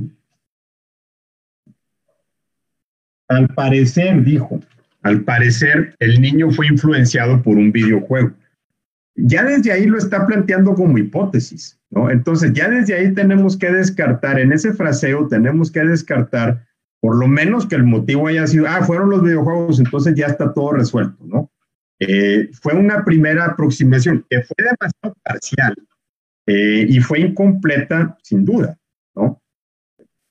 [3.27, 4.59] al parecer, dijo,
[5.01, 8.33] al parecer el niño fue influenciado por un videojuego.
[9.15, 11.78] Ya desde ahí lo está planteando como hipótesis.
[11.91, 12.09] ¿No?
[12.09, 16.65] Entonces, ya desde ahí tenemos que descartar, en ese fraseo tenemos que descartar
[17.01, 20.53] por lo menos que el motivo haya sido, ah, fueron los videojuegos, entonces ya está
[20.53, 21.51] todo resuelto, ¿no?
[21.99, 25.75] Eh, fue una primera aproximación que fue demasiado parcial
[26.45, 28.77] eh, y fue incompleta, sin duda,
[29.15, 29.41] ¿no?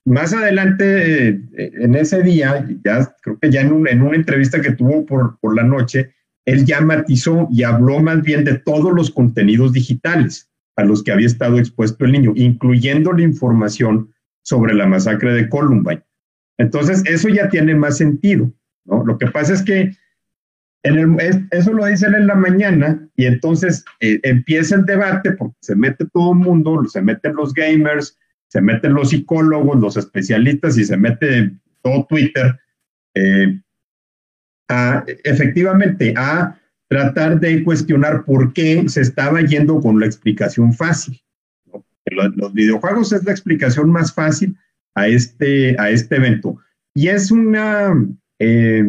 [0.05, 4.73] Más adelante, eh, en ese día, ya creo que ya en, en una entrevista que
[4.73, 6.15] tuvo por, por la noche,
[6.47, 10.48] él ya matizó y habló más bien de todos los contenidos digitales
[10.79, 15.49] a los que había estado expuesto el niño, incluyendo la información sobre la masacre de
[15.49, 16.05] Columbine.
[16.57, 18.53] Entonces, eso ya tiene más sentido,
[18.85, 19.05] ¿no?
[19.05, 19.97] Lo que pasa es que
[21.51, 26.07] eso lo dicen en la mañana y entonces eh, empieza el debate porque se mete
[26.13, 30.97] todo el mundo, se meten los gamers, se meten los psicólogos, los especialistas y se
[30.97, 31.51] mete
[31.83, 32.57] todo Twitter
[33.15, 33.61] eh,
[34.69, 36.57] a, efectivamente a
[36.89, 41.21] tratar de cuestionar por qué se estaba yendo con la explicación fácil.
[42.07, 44.57] Los videojuegos es la explicación más fácil
[44.95, 46.59] a este, a este evento.
[46.95, 47.95] Y es una,
[48.39, 48.85] eh,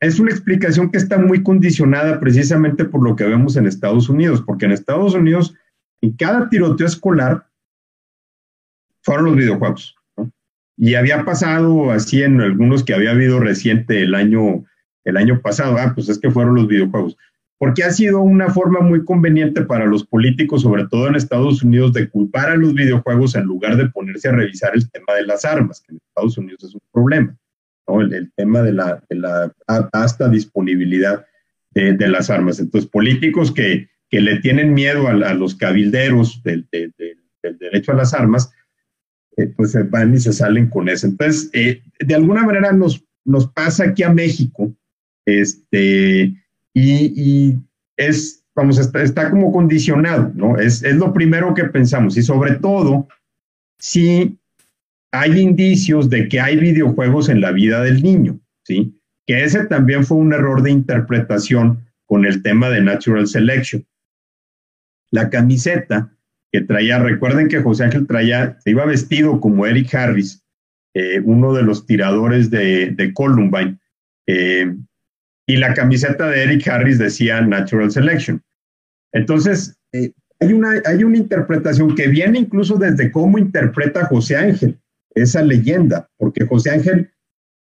[0.00, 4.42] es una explicación que está muy condicionada precisamente por lo que vemos en Estados Unidos,
[4.46, 5.54] porque en Estados Unidos,
[6.02, 7.48] en cada tiroteo escolar,
[9.02, 9.96] fueron los videojuegos.
[10.76, 14.64] Y había pasado así en algunos que había habido reciente el año,
[15.08, 17.16] el año pasado, ah, pues es que fueron los videojuegos
[17.58, 21.92] porque ha sido una forma muy conveniente para los políticos, sobre todo en Estados Unidos,
[21.92, 25.44] de culpar a los videojuegos en lugar de ponerse a revisar el tema de las
[25.44, 27.36] armas, que en Estados Unidos es un problema,
[27.88, 28.00] ¿no?
[28.00, 29.52] el, tema de la,
[29.92, 31.26] hasta disponibilidad
[31.72, 32.60] de, las armas.
[32.60, 36.68] Entonces, políticos que, que le tienen miedo a, los cabilderos del,
[37.42, 38.52] derecho a las armas,
[39.36, 41.08] eh, pues van y se salen con eso.
[41.08, 44.72] Entonces, eh, de alguna manera nos, nos pasa aquí a México,
[45.28, 46.34] este
[46.74, 47.56] y,
[47.96, 50.58] es, vamos, está, está, como condicionado, ¿no?
[50.58, 53.08] Es, es lo primero que pensamos y sobre todo
[53.78, 54.38] si
[55.10, 59.00] hay indicios de que hay videojuegos en la vida del niño, ¿sí?
[59.26, 63.84] Que ese también fue un error de interpretación con el tema de Natural Selection.
[65.10, 66.12] La camiseta
[66.52, 70.42] que traía, recuerden que José Ángel traía, se iba vestido como Eric Harris,
[70.94, 73.78] eh, uno de los tiradores de, de Columbine,
[74.26, 74.74] eh,
[75.48, 78.42] y la camiseta de Eric Harris decía Natural Selection.
[79.12, 84.78] Entonces, eh, hay, una, hay una interpretación que viene incluso desde cómo interpreta José Ángel
[85.14, 87.10] esa leyenda, porque José Ángel,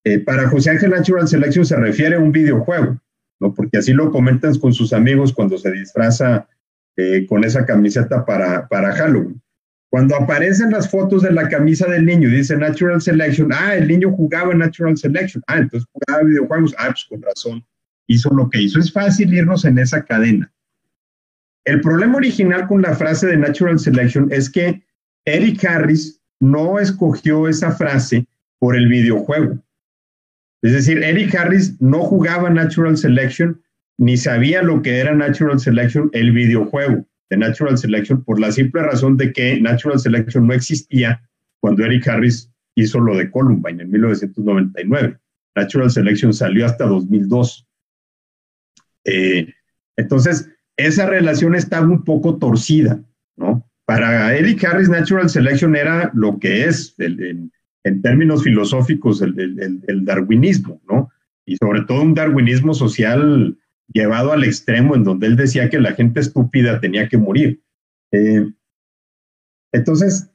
[0.04, 3.00] eh, para José Ángel Natural Selection se refiere a un videojuego,
[3.40, 3.54] ¿no?
[3.54, 6.50] porque así lo comentan con sus amigos cuando se disfraza
[6.98, 9.42] eh, con esa camiseta para, para Halloween.
[9.90, 14.12] Cuando aparecen las fotos de la camisa del niño, dice Natural Selection, ah, el niño
[14.12, 17.66] jugaba Natural Selection, ah, entonces jugaba videojuegos, ah, pues con razón,
[18.08, 18.80] hizo lo que hizo.
[18.80, 20.52] Es fácil irnos en esa cadena.
[21.66, 24.84] El problema original con la frase de Natural Selection es que
[25.26, 28.28] Eric Harris no escogió esa frase
[28.60, 29.58] por el videojuego.
[30.62, 33.60] Es decir, Eric Harris no jugaba Natural Selection
[33.98, 38.82] ni sabía lo que era Natural Selection, el videojuego de Natural Selection, por la simple
[38.82, 41.22] razón de que Natural Selection no existía
[41.60, 45.18] cuando Eric Harris hizo lo de Columbine en 1999.
[45.56, 47.68] Natural Selection salió hasta 2002.
[49.06, 49.54] Eh,
[49.98, 53.04] entonces, esa relación estaba un poco torcida,
[53.36, 53.70] ¿no?
[53.86, 57.52] Para Eric Harris, Natural Selection era lo que es, en,
[58.02, 61.10] términos filosóficos, el, darwinismo, ¿no?
[61.46, 63.58] Y sobre todo un darwinismo social
[63.94, 67.62] llevado al extremo en donde él decía que la gente estúpida tenía que morir.
[68.12, 68.46] Eh,
[69.72, 70.30] entonces,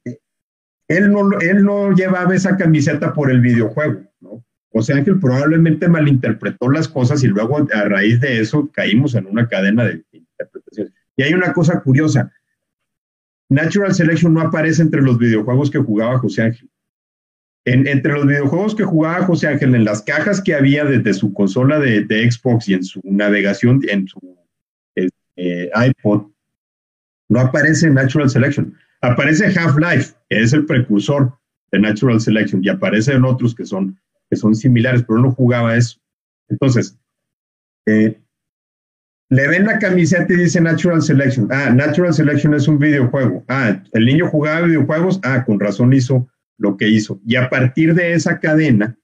[0.89, 4.45] él no, él no llevaba esa camiseta por el videojuego, ¿no?
[4.71, 9.47] José Ángel probablemente malinterpretó las cosas y luego a raíz de eso caímos en una
[9.47, 10.93] cadena de interpretaciones.
[11.17, 12.33] Y hay una cosa curiosa.
[13.49, 16.69] Natural Selection no aparece entre los videojuegos que jugaba José Ángel.
[17.65, 21.79] Entre los videojuegos que jugaba José Ángel, en las cajas que había desde su consola
[21.81, 24.21] de, Xbox y en su navegación, en su
[25.37, 26.27] eh, iPod,
[27.29, 28.75] no aparece Natural Selection.
[29.01, 31.33] Aparece Half-Life, que es el precursor
[31.73, 33.99] de Natural Selection, y aparece en otros que son
[34.31, 35.99] que son similares, pero no jugaba eso.
[36.49, 36.99] Entonces,
[37.87, 38.19] eh,
[39.31, 41.49] le ven la camiseta y dice Natural Selection.
[41.51, 43.45] Ah, Natural Selection es un videojuego.
[43.49, 45.21] Ah, el niño jugaba videojuegos.
[45.23, 47.21] Ah, con razón hizo lo que hizo.
[47.27, 48.97] Y a partir de esa cadena,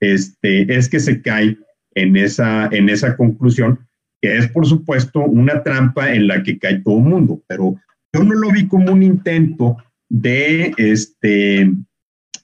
[0.00, 1.58] este, es que se cae
[1.94, 3.80] en esa, en esa conclusión,
[4.20, 7.42] que es por supuesto una trampa en la que cae todo el mundo.
[7.48, 7.76] Pero
[8.12, 9.76] yo no lo vi como un intento
[10.08, 11.72] de, este,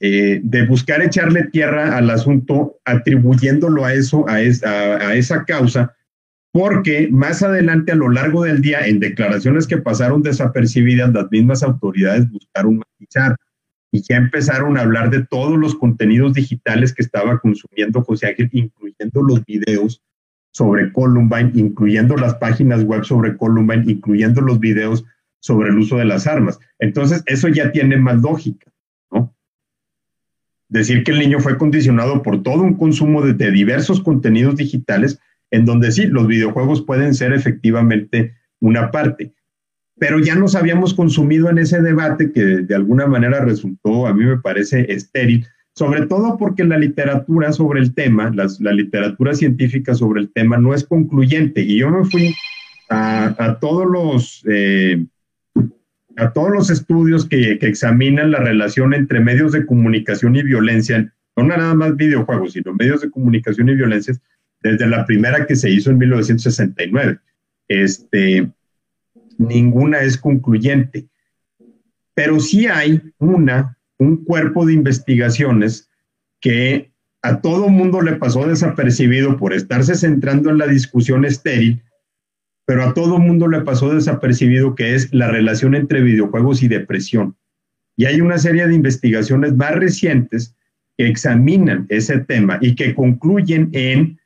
[0.01, 5.95] eh, de buscar echarle tierra al asunto, atribuyéndolo a eso, a, a, esa causa,
[6.53, 11.63] porque más adelante a lo largo del día, en declaraciones que pasaron desapercibidas, las mismas
[11.63, 13.37] autoridades buscaron matizar
[13.93, 18.49] y ya empezaron a hablar de todos los contenidos digitales que estaba consumiendo José Ángel,
[18.53, 20.03] incluyendo los videos
[20.51, 25.05] sobre Columbine, incluyendo las páginas web sobre Columbine, incluyendo los videos
[25.39, 26.59] sobre el uso de las armas.
[26.79, 28.73] Entonces, eso ya tiene más lógica
[30.73, 35.21] decir que el niño fue condicionado por todo un consumo de, diversos contenidos digitales,
[35.51, 39.35] en donde sí, los videojuegos pueden ser efectivamente una parte.
[39.99, 44.25] Pero ya nos habíamos consumido en ese debate que de alguna manera resultó, a mí
[44.25, 50.21] me parece, estéril, sobre todo porque la literatura sobre el tema, la literatura científica sobre
[50.21, 51.63] el tema no es concluyente.
[51.63, 52.35] Y yo me fui
[52.89, 54.45] a, todos los...
[54.49, 55.05] Eh,
[56.17, 61.45] a todos los estudios que, examinan la relación entre medios de comunicación y violencia, no
[61.45, 64.15] nada más videojuegos, sino medios de comunicación y violencia,
[64.63, 67.19] desde la primera que se hizo en 1969.
[67.69, 68.51] Este,
[69.39, 71.07] ninguna es concluyente.
[72.15, 75.89] pero sí hay una, un cuerpo de investigaciones
[76.41, 81.83] que a todo mundo le pasó desapercibido por estarse centrando en la discusión estéril,
[82.67, 87.37] pero a todo mundo le pasó desapercibido que es la relación entre videojuegos y depresión.
[87.97, 90.57] Y hay una serie de investigaciones más recientes
[90.99, 94.19] que examinan ese tema y que concluyen en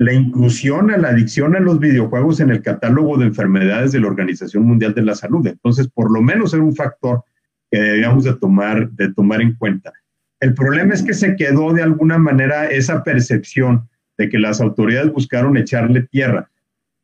[0.00, 4.06] la inclusión a la adicción a los videojuegos en el catálogo de enfermedades de la
[4.06, 5.46] Organización Mundial de la Salud.
[5.46, 7.22] Entonces, por lo menos era un factor
[7.70, 9.92] que debíamos de tomar, de tomar en cuenta.
[10.40, 15.12] El problema es que se quedó de alguna manera esa percepción de que las autoridades
[15.12, 16.50] buscaron echarle tierra.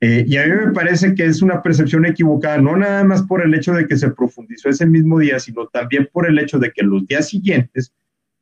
[0.01, 3.45] Eh, y a mí me parece que es una percepción equivocada, no nada más por
[3.45, 6.73] el hecho de que se profundizó ese mismo día, sino también por el hecho de
[6.73, 7.93] que los días siguientes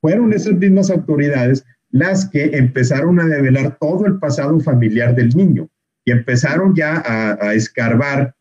[0.00, 5.68] fueron esas mismas autoridades las que empezaron a develar todo el pasado familiar del niño
[6.05, 8.34] y empezaron ya a, escarbar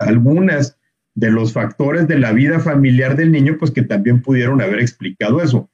[0.00, 0.76] algunas
[1.14, 5.40] de los factores de la vida familiar del niño, pues que también pudieron haber explicado
[5.40, 5.70] eso.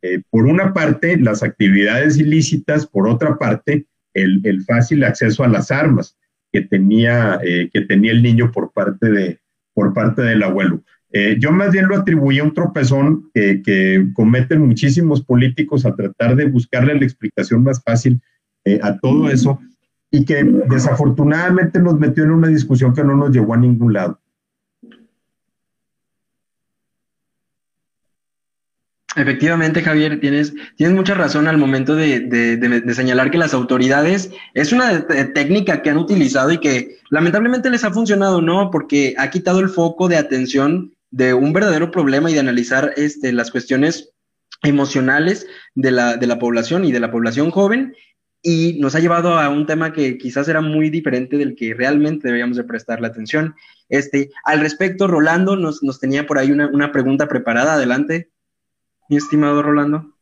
[0.00, 5.72] Eh, por una parte, las actividades ilícitas, por otra parte, el, fácil acceso a las
[5.72, 6.16] armas
[6.52, 9.40] que tenía, eh, que tenía el niño por parte, de,
[9.74, 10.80] por parte del abuelo.
[11.10, 16.36] Eh, yo más bien lo atribuí a un tropezón que, cometen muchísimos políticos a tratar
[16.36, 18.20] de buscarle la explicación más fácil
[18.64, 19.58] eh, a todo eso
[20.10, 24.20] y que desafortunadamente nos metió en una discusión que no nos llevó a ningún lado.
[29.16, 35.06] Efectivamente, Javier, tienes, tienes mucha razón al momento de, señalar que las autoridades es una
[35.34, 38.70] técnica que han utilizado y que lamentablemente les ha funcionado, ¿no?
[38.70, 43.32] Porque ha quitado el foco de atención de un verdadero problema y de analizar este,
[43.32, 44.12] las cuestiones
[44.62, 47.94] emocionales de la, de la población y de la población joven
[48.42, 52.28] y nos ha llevado a un tema que quizás era muy diferente del que realmente
[52.28, 53.54] deberíamos de prestarle atención.
[53.88, 57.74] Este, al respecto, Rolando nos, nos tenía por ahí una, una pregunta preparada.
[57.74, 58.30] Adelante
[59.08, 60.14] mi estimado Rolando.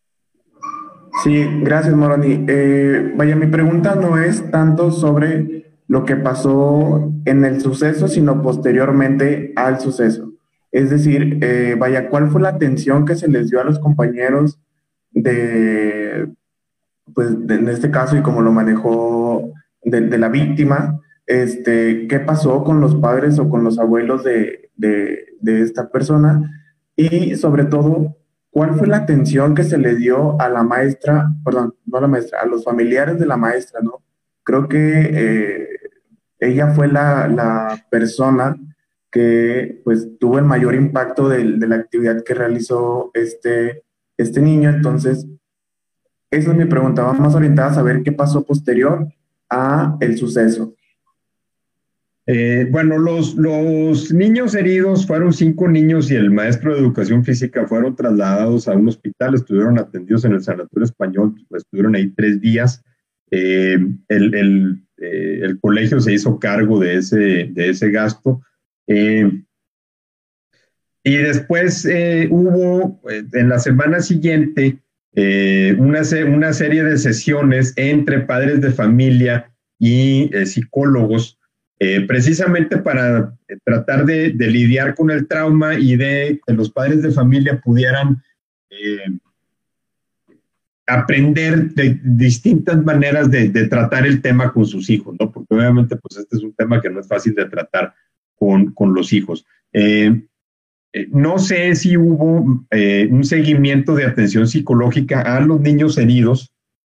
[1.24, 2.44] Sí, gracias, Moroni.
[2.46, 8.42] Eh, vaya, mi pregunta no es tanto sobre lo que pasó en el suceso, sino
[8.42, 10.25] posteriormente al suceso.
[10.76, 14.60] Es decir, eh, vaya, ¿cuál fue la atención que se les dio a los compañeros
[15.10, 16.28] de,
[17.14, 19.52] pues, en este caso y como lo manejó
[19.82, 21.00] de, la víctima?
[21.26, 26.50] Este, ¿Qué pasó con los padres o con los abuelos de, de esta persona?
[26.94, 28.16] Y sobre todo,
[28.56, 32.06] ¿Cuál fue la atención que se le dio a la maestra, perdón, no a la
[32.06, 34.02] maestra, a los familiares de la maestra, ¿no?
[34.44, 35.68] Creo que eh,
[36.40, 38.56] ella fue la, persona
[39.16, 43.82] que pues tuvo el mayor impacto de, la actividad que realizó este,
[44.18, 44.68] este niño.
[44.68, 45.26] Entonces,
[46.30, 47.00] esa es mi pregunta.
[47.00, 49.08] Vamos orientada a saber qué pasó posterior
[49.48, 50.74] a el suceso.
[52.26, 57.66] Eh, bueno, los, los niños heridos fueron cinco niños y el maestro de educación física
[57.66, 62.38] fueron trasladados a un hospital, estuvieron atendidos en el Sanatorio Español, pues, estuvieron ahí tres
[62.38, 62.84] días.
[63.30, 68.42] Eh, el, eh, el, colegio se hizo cargo de ese, de ese gasto.
[68.86, 69.42] Y
[71.16, 71.84] después
[72.30, 74.78] hubo, en la semana siguiente,
[75.78, 81.38] una, una serie de sesiones entre padres de familia y psicólogos
[81.78, 87.02] eh, precisamente para eh, tratar de, lidiar con el trauma y de que los padres
[87.02, 88.22] de familia pudieran
[88.70, 89.10] eh,
[90.86, 95.30] aprender de distintas maneras de, tratar el tema con sus hijos, ¿no?
[95.30, 97.92] Porque obviamente, pues este es un tema que no es fácil de tratar
[98.36, 99.46] con, con los hijos.
[101.10, 102.64] no sé si hubo
[103.10, 106.52] un seguimiento de atención psicológica a los niños heridos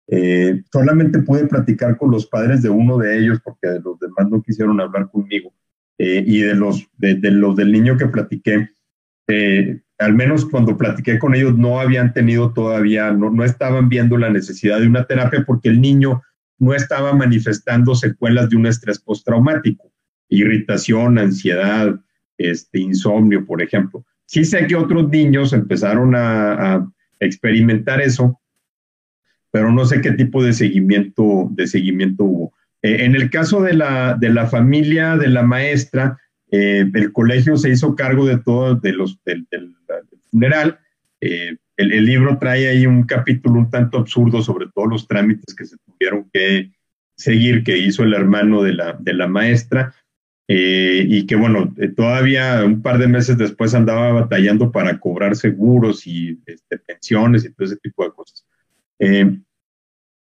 [0.09, 4.29] eh, solamente pude platicar con los padres de uno de ellos porque de los demás
[4.29, 5.53] no quisieron hablar conmigo.
[5.97, 8.69] Eh, y de los, de, los del niño que platiqué,
[9.27, 14.15] eh, al menos cuando platiqué con ellos no habían tenido todavía, no, no estaban viendo
[14.17, 16.21] la necesidad de una terapia porque el niño
[16.59, 19.91] no estaba manifestando secuelas de un estrés postraumático,
[20.29, 21.99] irritación, ansiedad,
[22.37, 24.05] este, insomnio, por ejemplo.
[24.25, 26.87] Sí sé que otros niños empezaron a,
[27.19, 28.39] experimentar eso,
[29.49, 32.53] pero no sé qué tipo de seguimiento, de seguimiento hubo.
[32.83, 36.19] Eh, en el caso de la, de la familia de la maestra,
[36.51, 39.47] eh, el colegio se hizo cargo de todo, de los, del,
[40.29, 40.79] funeral.
[41.21, 45.65] Eh, el, libro trae ahí un capítulo un tanto absurdo sobre todos los trámites que
[45.65, 46.71] se tuvieron que
[47.15, 49.93] seguir, que hizo el hermano de la, de la maestra.
[50.49, 56.39] Y que bueno, todavía un par de meses después andaba batallando para cobrar seguros y
[56.45, 58.45] este, pensiones y todo ese tipo de cosas.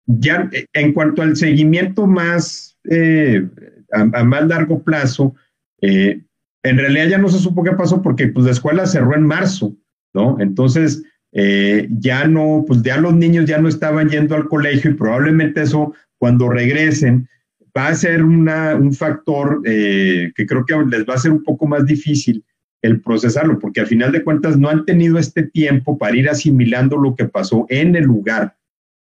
[0.05, 3.47] Ya eh, en cuanto al seguimiento más eh,
[3.91, 5.35] a, más largo plazo,
[5.81, 6.21] eh,
[6.63, 9.75] en realidad ya no se supo qué pasó porque pues la escuela cerró en marzo,
[10.13, 10.37] ¿no?
[10.39, 14.95] Entonces, eh, ya no, pues ya los niños ya no estaban yendo al colegio y
[14.95, 17.27] probablemente eso cuando regresen
[17.75, 21.65] va a ser un factor eh, que creo que les va a ser un poco
[21.65, 22.43] más difícil
[22.83, 26.97] el procesarlo, porque al final de cuentas no han tenido este tiempo para ir asimilando
[26.97, 28.57] lo que pasó en el lugar,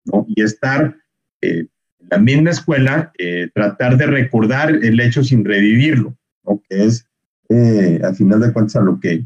[0.04, 0.26] ¿no?
[0.28, 0.96] Y estar
[1.40, 1.66] eh,
[2.00, 6.60] en la misma escuela, eh, tratar de recordar el hecho sin revivirlo, ¿no?
[6.68, 7.06] Que es,
[7.48, 9.24] eh, al final de cuentas, a lo que,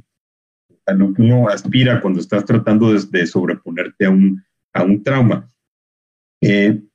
[0.84, 5.02] a lo que uno aspira cuando estás tratando de, de sobreponerte a un, a un
[5.02, 5.50] trauma.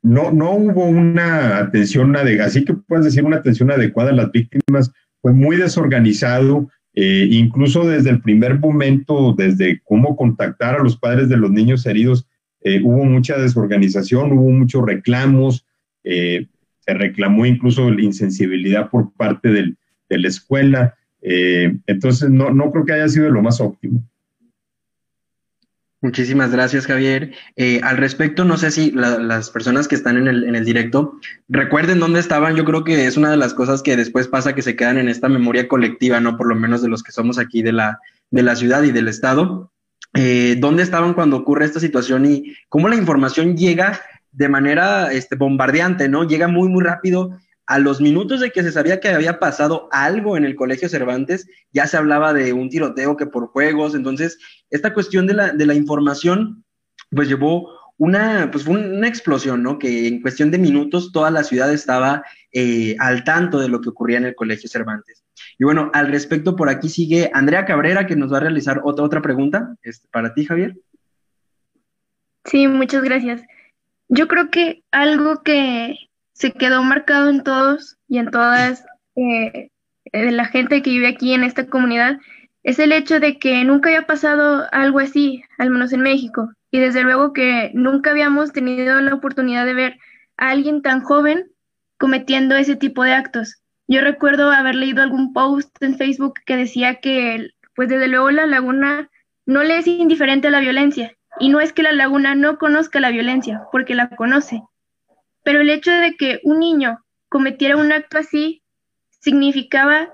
[0.01, 4.31] No, no hubo una atención adecuada, así que puedes decir una atención adecuada a las
[4.31, 4.91] víctimas,
[5.21, 6.69] fue muy desorganizado,
[6.99, 11.85] eh, incluso desde el primer momento, desde cómo contactar a los padres de los niños
[11.85, 12.27] heridos,
[12.61, 15.67] eh, hubo mucha desorganización, hubo muchos reclamos,
[16.03, 16.47] eh,
[16.79, 19.75] se reclamó incluso la insensibilidad por parte de
[20.09, 20.95] la escuela.
[21.21, 24.03] entonces, no, no creo que haya sido lo más óptimo.
[25.99, 27.33] Muchísimas gracias, Javier.
[27.55, 31.19] Eh, al respecto, no sé si las personas que están en el, en el, directo
[31.47, 32.55] recuerden dónde estaban.
[32.55, 35.09] Yo creo que es una de las cosas que después pasa que se quedan en
[35.09, 36.37] esta memoria colectiva, ¿no?
[36.37, 39.07] Por lo menos de los que somos aquí de la, de la ciudad y del
[39.07, 39.71] estado.
[40.13, 43.99] Eh, ¿Dónde estaban cuando ocurre esta situación y cómo la información llega
[44.31, 46.25] de manera este, bombardeante, ¿no?
[46.25, 50.38] Llega muy, muy rápido a los minutos de que se sabía que había pasado algo
[50.38, 54.38] en el Colegio Cervantes, ya se hablaba de un tiroteo que por juegos, entonces
[54.70, 56.63] esta cuestión de la, de la información
[57.11, 59.80] pues llevó una, pues fue una explosión, ¿no?
[59.80, 63.89] Que en cuestión de minutos toda la ciudad estaba eh, al tanto de lo que
[63.89, 65.24] ocurría en el Colegio Cervantes.
[65.57, 69.03] Y bueno, al respecto, por aquí sigue Andrea Cabrera, que nos va a realizar otra,
[69.03, 70.78] otra pregunta este, para ti, Javier.
[72.45, 73.41] Sí, muchas gracias.
[74.09, 75.95] Yo creo que algo que
[76.38, 78.85] se quedó marcado en todos y en todas
[79.15, 79.71] eh,
[80.13, 82.19] la gente que vive aquí en esta comunidad
[82.61, 86.51] es el hecho de que nunca había pasado algo así, al menos en México.
[86.69, 89.97] Y desde luego que nunca habíamos tenido la oportunidad de ver
[90.38, 91.47] a alguien tan joven
[91.97, 93.61] cometiendo ese tipo de actos.
[93.88, 98.45] Yo recuerdo haber leído algún post en Facebook que decía que, pues desde luego la
[98.45, 99.09] laguna
[99.47, 101.15] no le es indiferente a la violencia.
[101.39, 104.61] Y no es que la laguna no conozca la violencia, porque la conoce,
[105.47, 108.63] pero el hecho de que un niño cometiera un acto así
[109.21, 110.09] significaba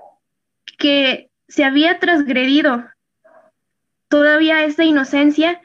[0.78, 2.84] que se había transgredido
[4.06, 5.60] todavía esa inocencia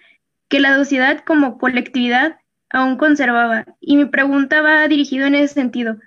[0.48, 2.40] que la sociedad como colectividad
[2.72, 3.68] aún conservaba.
[3.80, 5.98] Y mi pregunta va dirigida en ese sentido.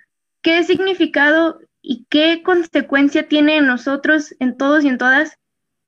[0.41, 5.39] ¿Qué significado y qué consecuencia tiene en nosotros, en todos y en todas,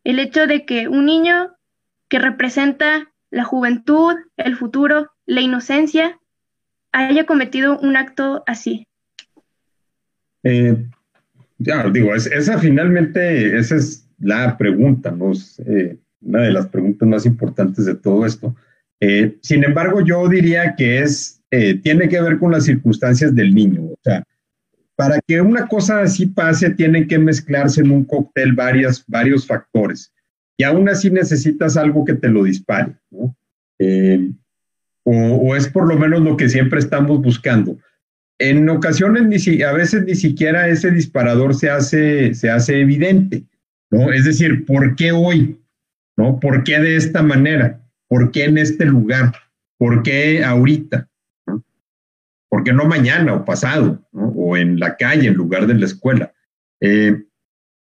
[0.04, 1.56] el hecho de que un niño
[2.06, 6.20] que representa la juventud, el futuro, la inocencia,
[6.94, 8.86] haya cometido un acto así?
[10.44, 10.76] Eh,
[11.58, 15.32] ya, digo, esa finalmente, esa es la pregunta, ¿no?
[15.32, 18.54] Es, eh, una de las preguntas más importantes de todo esto.
[19.00, 21.42] Eh, sin embargo, yo diría que es,
[21.82, 23.82] tiene que ver con las circunstancias del niño.
[23.82, 24.24] O sea,
[24.96, 30.12] para que una cosa así pase, tienen que mezclarse en un cóctel varias, varios factores.
[30.56, 33.36] Y aún así necesitas algo que te lo dispare, ¿no?
[35.04, 37.76] O, es por lo menos lo que siempre estamos buscando.
[38.38, 43.44] En ocasiones, ni a veces ni siquiera ese disparador se hace, se hace evidente,
[43.90, 44.10] ¿no?
[44.12, 45.60] Es decir, ¿por qué hoy?
[46.16, 46.40] ¿No?
[46.40, 47.80] ¿Por qué de esta manera?
[48.08, 49.32] ¿Por qué en este lugar?
[49.78, 51.08] ¿Por qué ahorita?
[52.48, 54.00] ¿Por qué no mañana o pasado?
[54.12, 56.32] O en la calle en lugar de la escuela.
[56.80, 57.24] Eh,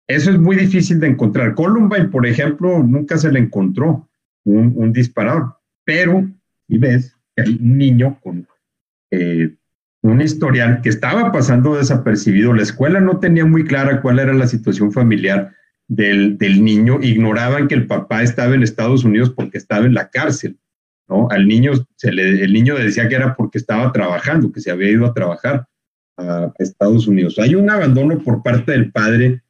[0.07, 1.55] eso es muy difícil de encontrar.
[1.55, 4.09] Columbine, por ejemplo, nunca se le encontró
[4.43, 6.29] un, un disparador, pero
[6.71, 8.47] y ves que hay un niño con
[9.11, 9.53] eh,
[10.03, 12.53] un historial que estaba pasando desapercibido.
[12.53, 15.53] La escuela no tenía muy clara cuál era la situación familiar
[15.89, 16.99] del, niño.
[17.01, 20.57] Ignoraban que el papá estaba en Estados Unidos porque estaba en la cárcel.
[21.09, 21.27] ¿no?
[21.29, 24.91] Al niño, se le, el niño decía que era porque estaba trabajando, que se había
[24.91, 25.67] ido a trabajar
[26.17, 27.37] a Estados Unidos.
[27.37, 29.41] Hay un abandono por parte del padre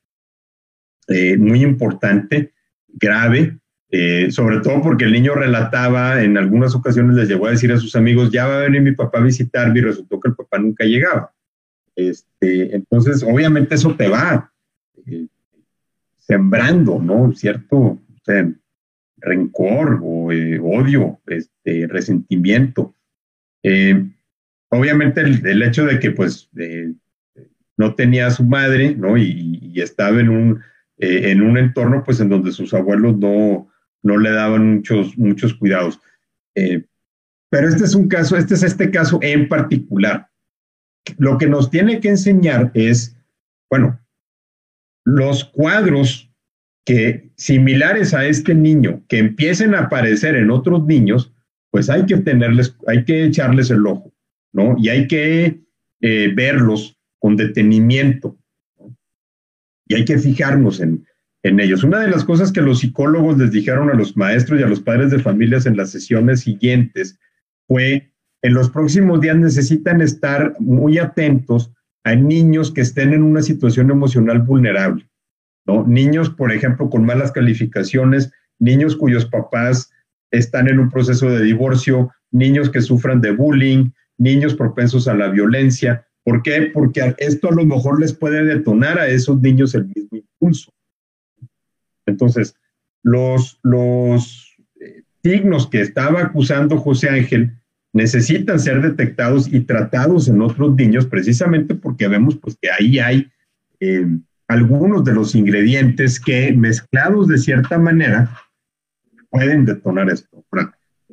[1.07, 2.51] eh, muy importante,
[2.87, 3.60] grave,
[3.93, 7.77] eh, sobre todo porque el niño relataba, en algunas ocasiones les llegó a decir a
[7.77, 10.59] sus amigos, ya va a venir mi papá a visitarme y resultó que el papá
[10.59, 11.33] nunca llegaba.
[11.93, 14.49] Este, entonces, obviamente eso te va
[15.05, 15.27] eh,
[16.17, 17.33] sembrando, ¿no?
[17.33, 17.99] Cierto
[19.17, 22.95] rencor o eh, odio, este, resentimiento.
[24.69, 26.49] obviamente el, hecho de que pues
[27.75, 29.17] no tenía a su madre, ¿no?
[29.17, 30.61] Y, y estaba en un,
[30.97, 33.67] en un entorno pues en donde sus abuelos no,
[34.03, 35.99] no le daban muchos, muchos cuidados.
[36.55, 36.83] Eh,
[37.49, 40.29] pero este es un caso, este es este caso en particular.
[41.17, 43.17] Lo que nos tiene que enseñar es,
[43.69, 43.99] bueno,
[45.03, 46.31] los cuadros
[46.85, 51.33] que similares a este niño que empiecen a aparecer en otros niños,
[51.71, 54.13] pues hay que tenerles, hay que echarles el ojo,
[54.51, 54.75] ¿no?
[54.77, 55.61] Y hay que
[56.01, 58.37] eh, verlos con detenimiento.
[59.87, 61.05] Y hay que fijarnos en,
[61.43, 61.83] en ellos.
[61.83, 64.79] Una de las cosas que los psicólogos les dijeron a los maestros y a los
[64.79, 67.19] padres de familias en las sesiones siguientes
[67.67, 68.11] fue,
[68.43, 71.71] en los próximos días necesitan estar muy atentos
[72.03, 75.07] a niños que estén en una situación emocional vulnerable.
[75.65, 75.85] ¿no?
[75.85, 79.91] Niños, por ejemplo, con malas calificaciones, niños cuyos papás
[80.31, 85.27] están en un proceso de divorcio, niños que sufran de bullying, niños propensos a la
[85.27, 86.07] violencia.
[86.23, 86.71] ¿Por qué?
[86.73, 90.71] Porque esto a lo mejor les puede detonar a esos niños el mismo impulso.
[92.11, 92.55] Entonces,
[93.03, 97.57] los, los eh, signos que estaba acusando José Ángel
[97.93, 103.29] necesitan ser detectados y tratados en otros niños precisamente porque vemos pues, que ahí hay
[103.79, 104.07] eh,
[104.47, 108.29] algunos de los ingredientes que mezclados de cierta manera
[109.29, 110.45] pueden detonar esto.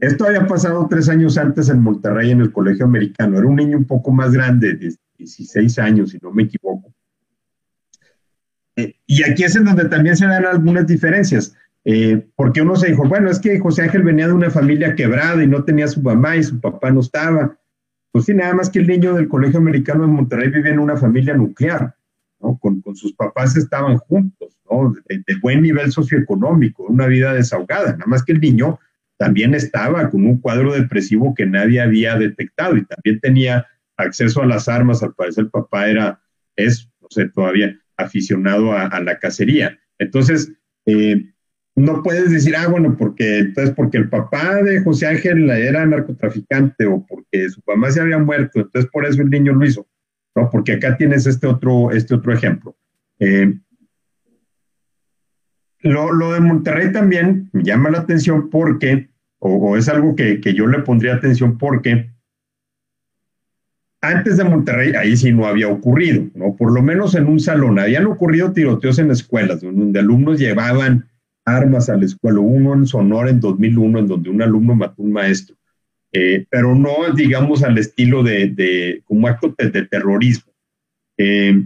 [0.01, 3.39] Esto había pasado tres años antes en Monterrey en el colegio americano.
[3.39, 6.93] Era un niño un poco más grande, de 16 años, si no me equivoco.
[9.07, 11.57] Y aquí es en donde también se dan algunas diferencias.
[11.85, 15.43] Eh, porque uno se dijo, bueno, es que José Ángel venía de una familia quebrada
[15.43, 17.57] y no tenía su mamá y su papá no estaba.
[18.13, 20.97] Pues sí, nada más que el niño del Colegio Americano de Monterrey vivía en una
[20.97, 21.95] familia nuclear.
[22.61, 24.57] Con, sus papás estaban juntos,
[25.09, 28.79] De, buen nivel socioeconómico, una vida desahogada, nada más que el niño
[29.17, 33.67] también estaba con un cuadro depresivo que nadie había detectado y también tenía
[33.97, 36.21] acceso a las armas, al parecer el papá era,
[36.55, 39.79] es, no sé, todavía aficionado a, la cacería.
[39.99, 40.53] Entonces,
[40.87, 41.27] eh,
[41.77, 46.87] no puedes decir, ah, bueno, porque entonces porque el papá de José Ángel era narcotraficante
[46.87, 49.87] o porque su mamá se había muerto, entonces por eso el niño lo hizo.
[50.35, 50.51] ¿no?
[50.51, 52.77] Porque acá tienes este otro, este otro ejemplo.
[53.21, 53.55] Eh,
[55.81, 61.15] lo, de Monterrey también llama la atención porque, o, es algo que, yo le pondría
[61.15, 62.11] atención porque
[64.01, 66.55] antes de Monterrey ahí sí no había ocurrido, ¿no?
[66.57, 71.09] Por lo menos en un salón habían ocurrido tiroteos en escuelas donde alumnos llevaban
[71.45, 72.41] armas a la escuela.
[72.41, 75.57] Uno en Sonora en 2001 en donde un alumno mató un maestro.
[76.13, 80.53] Eh, pero no, digamos, al estilo de, como acto de, terrorismo.
[81.19, 81.65] Eh,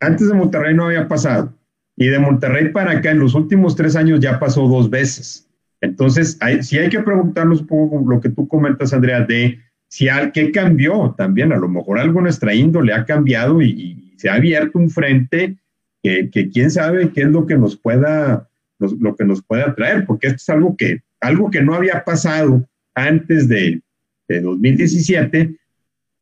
[0.00, 1.56] antes de Monterrey no había pasado.
[1.96, 5.48] Y de Monterrey para acá, en los últimos tres años ya pasó dos veces.
[5.80, 9.58] Entonces, hay, sí hay que preguntarnos un poco lo que tú comentas, Andrea, de
[9.92, 11.52] si al, qué cambió también.
[11.52, 15.58] A lo mejor algo nuestra índole ha cambiado y, se ha abierto un frente
[16.02, 20.28] que, quién sabe qué es lo que nos pueda, lo que nos pueda traer, porque
[20.28, 23.82] esto es algo que algo que no había pasado antes de,
[24.28, 25.56] 2017,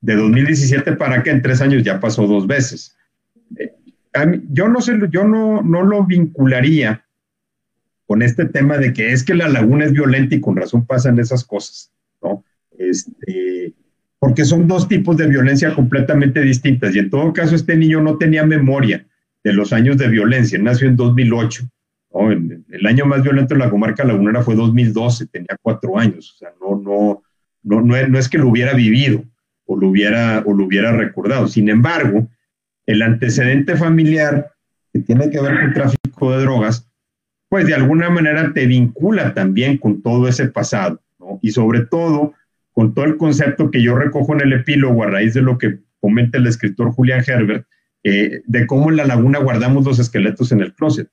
[0.00, 2.96] de 2017 para acá en tres años ya pasó dos veces.
[3.56, 3.72] Eh,
[4.48, 7.04] yo no sé, yo no, no lo vincularía
[8.06, 11.20] con este tema de que es que la laguna es violenta y con razón pasan
[11.20, 12.42] esas cosas, ¿no?
[12.80, 13.74] Este,
[14.18, 18.16] porque son dos tipos de violencia completamente distintas y en todo caso este niño no
[18.16, 19.06] tenía memoria
[19.44, 21.68] de los años de violencia, nació en 2008
[22.12, 26.50] el año más violento en la comarca lagunera fue 2012, tenía cuatro años, o sea,
[26.60, 27.22] no, no,
[27.62, 29.22] no, no, es, que lo hubiera vivido
[29.64, 31.46] o lo hubiera, o lo hubiera recordado.
[31.46, 32.28] Sin embargo,
[32.86, 34.50] el antecedente familiar
[34.92, 36.88] que tiene que ver con tráfico de drogas,
[37.48, 41.38] pues de alguna manera te vincula también con todo ese pasado, ¿no?
[41.42, 42.34] Y sobre todo
[42.72, 45.80] con todo el concepto que yo recojo en el epílogo a raíz de lo que
[46.00, 47.66] comenta el escritor Julián Herbert,
[48.02, 51.10] eh, de cómo en la laguna guardamos los esqueletos en el closet.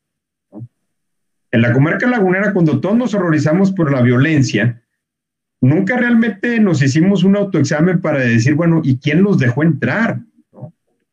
[1.52, 4.82] En la comarca lagunera, cuando todos nos horrorizamos por la violencia,
[5.62, 10.22] nunca realmente nos hicimos un autoexamen para decir, bueno, ¿y quién los dejó entrar?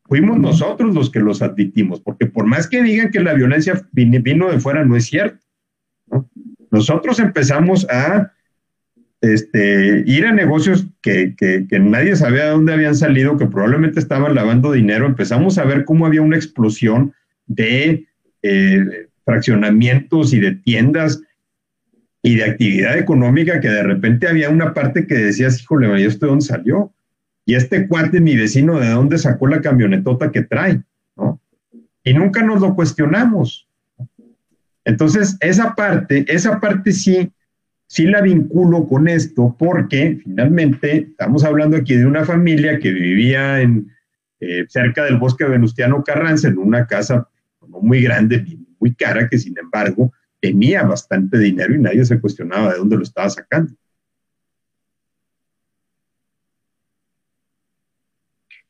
[0.07, 4.51] Fuimos nosotros los que los admitimos, porque por más que digan que la violencia vino
[4.51, 5.43] de fuera, no es cierto.
[6.69, 8.31] Nosotros empezamos a
[9.33, 11.35] este, ir a negocios que,
[11.79, 15.07] nadie sabía de dónde habían salido, que probablemente estaban lavando dinero.
[15.07, 17.13] Empezamos a ver cómo había una explosión
[17.47, 18.05] de
[18.43, 21.21] eh, fraccionamientos y de tiendas
[22.21, 26.25] y de actividad económica que de repente había una parte que decías, híjole, ¿y esto
[26.25, 26.93] de dónde salió?
[27.45, 30.81] Y este cuate, mi vecino, ¿de dónde sacó la camionetota que trae?
[31.15, 31.39] ¿no?
[32.03, 33.67] Y nunca nos lo cuestionamos.
[34.83, 37.31] Entonces, esa parte, esa parte sí,
[37.95, 43.61] sí la vinculo con esto porque finalmente estamos hablando aquí de una familia que vivía
[43.61, 43.89] en,
[44.41, 47.29] eh, cerca del bosque Venustiano Carranza, en una casa
[47.61, 48.45] muy grande,
[48.81, 53.03] muy cara que sin embargo tenía bastante dinero y nadie se cuestionaba de dónde lo
[53.03, 53.73] estaba sacando.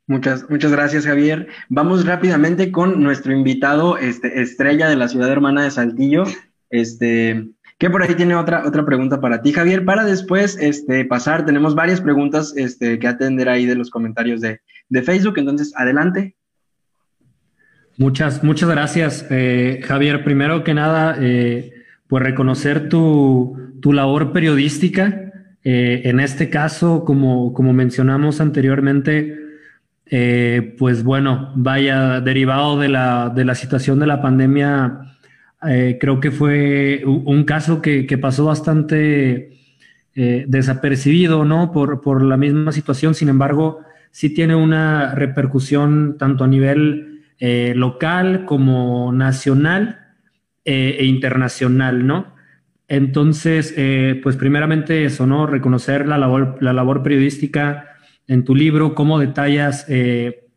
[0.05, 1.47] Muchas, muchas gracias, Javier.
[1.67, 6.25] Vamos rápidamente con nuestro invitado, este, estrella de la ciudad hermana de Saltillo,
[6.69, 9.83] este, que por ahí tiene otra, otra pregunta para ti, Javier.
[9.83, 14.61] Para después este, pasar, tenemos varias preguntas este, que atender ahí de los comentarios de,
[14.89, 15.37] de Facebook.
[15.37, 16.35] Entonces, adelante.
[17.97, 20.23] Muchas, muchas gracias, eh, Javier.
[20.23, 21.73] Primero que nada, eh,
[22.07, 25.31] pues reconocer tu, tu labor periodística.
[25.63, 29.41] Eh, en este caso, como, como mencionamos anteriormente,
[30.77, 35.14] pues bueno, vaya, derivado de la, de la situación de la pandemia,
[35.67, 39.51] eh, creo que fue un caso que, pasó bastante
[40.15, 41.71] eh, desapercibido, ¿no?
[41.71, 47.11] Por, por, la misma situación, sin embargo, sí tiene una repercusión tanto a nivel
[47.75, 49.99] local como nacional
[50.63, 52.33] e internacional, ¿no?
[52.87, 53.75] Entonces,
[54.23, 55.45] pues primeramente eso, ¿no?
[55.45, 57.95] Reconocer la labor, la labor periodística
[58.27, 60.47] en tu libro, cómo detallas eh,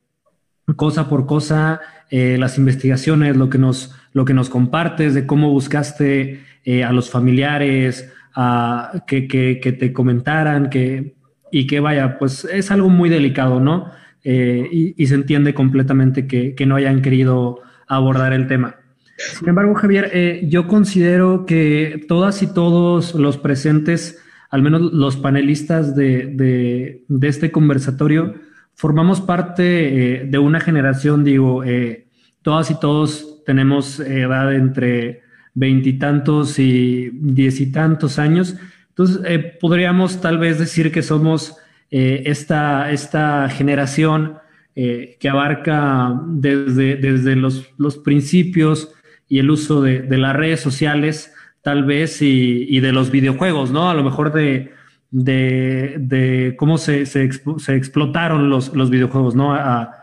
[0.77, 1.81] cosa por cosa
[2.11, 6.93] eh, las investigaciones, lo que, nos, lo que nos compartes, de cómo buscaste eh, a
[6.93, 11.14] los familiares, a, que, que, te comentaran, que,
[11.51, 13.91] y que vaya, pues es algo muy delicado, ¿no?
[14.23, 18.77] Y, y, se entiende completamente que, que, no hayan querido abordar el tema.
[19.16, 24.19] Sin embargo, Javier, yo considero que todas y todos los presentes
[24.51, 28.35] al menos los panelistas de, este conversatorio,
[28.75, 32.07] formamos parte eh, de una generación, digo, eh,
[32.43, 35.22] todas y todos tenemos edad entre
[35.55, 38.57] veintitantos y diez y tantos años.
[38.90, 41.57] Entonces, eh, podríamos tal vez decir que somos
[41.90, 44.34] esta, esta generación
[44.74, 48.92] que abarca desde, desde los, los, principios
[49.26, 51.32] y el uso de, de las redes sociales
[51.62, 53.90] tal vez, y, de los videojuegos, ¿no?
[53.90, 54.72] A lo mejor de,
[55.11, 59.55] de, cómo se, se, explotaron los, los, videojuegos, ¿no?
[59.55, 59.94] A,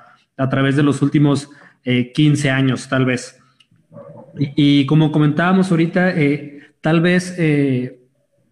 [0.51, 1.49] través de los últimos
[1.85, 3.39] 15 eh, años, tal vez.
[4.37, 7.99] Y, como comentábamos ahorita, eh, tal vez eh,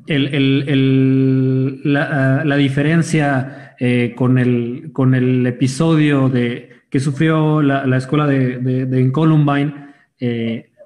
[0.08, 3.76] el, la, diferencia
[4.16, 9.74] con, el, con el episodio de, que sufrió la, escuela de, de, de Columbine,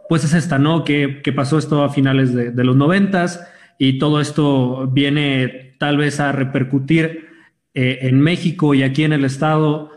[0.07, 0.83] pues es esta, ¿no?
[0.83, 6.31] Que, pasó esto a finales de, los noventas y todo esto viene tal vez a
[6.31, 7.27] repercutir
[7.73, 9.91] eh, en México y aquí en el Estado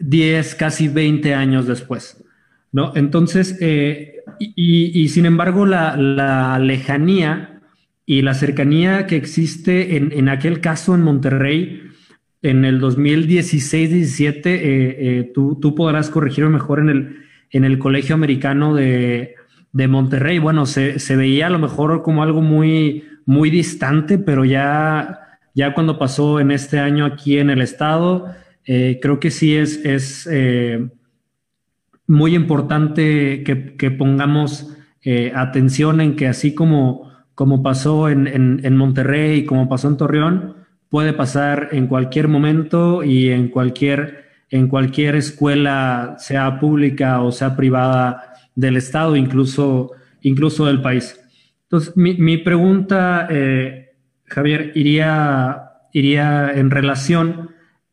[0.00, 2.22] 10, casi 20 años después,
[2.72, 2.92] ¿no?
[2.96, 7.60] Entonces, eh, y, sin embargo, la, lejanía
[8.06, 11.82] y la cercanía que existe en, aquel caso en Monterrey,
[12.42, 17.16] en el 2016-17, eh, tú, tú, podrás corregirme mejor en el,
[17.50, 19.34] en el Colegio Americano de,
[19.72, 25.38] de Monterrey, bueno, se, veía a lo mejor como algo muy, muy distante, pero ya,
[25.54, 28.26] ya cuando pasó en este año aquí en el estado,
[28.72, 30.88] eh, creo que sí es, es eh,
[32.06, 38.76] muy importante que, pongamos eh, atención en que así como, como pasó en, en, en
[38.76, 40.54] Monterrey, como pasó en Torreón,
[40.88, 47.56] puede pasar en cualquier momento y en cualquier, en cualquier escuela, sea pública o sea
[47.56, 49.90] privada del Estado, incluso,
[50.22, 51.20] incluso del país.
[51.64, 53.96] Entonces, mi, pregunta, eh,
[54.26, 57.49] Javier, iría, iría en relación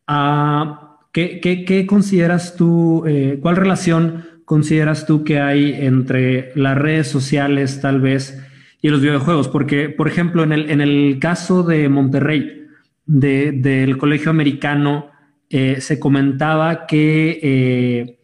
[0.08, 7.82] a qué, consideras tú, eh, cuál relación consideras tú que hay entre las redes sociales,
[7.82, 8.42] tal vez,
[8.82, 9.48] y los videojuegos?
[9.50, 12.66] Porque, por ejemplo, en el, caso de Monterrey,
[13.06, 15.12] del colegio americano,
[15.50, 18.18] eh, se comentaba que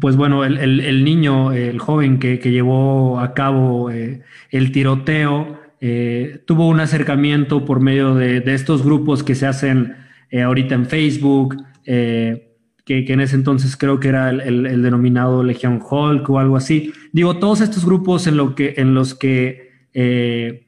[0.00, 6.68] pues bueno, el, niño, el joven que, llevó a cabo eh, el tiroteo, eh, tuvo
[6.68, 9.94] un acercamiento por medio de, estos grupos que se hacen
[10.36, 12.56] eh, ahorita en Facebook, que,
[12.86, 16.92] en ese entonces creo que era el, denominado Legion Hulk o algo así.
[17.12, 20.66] Digo, todos estos grupos en, que, en los que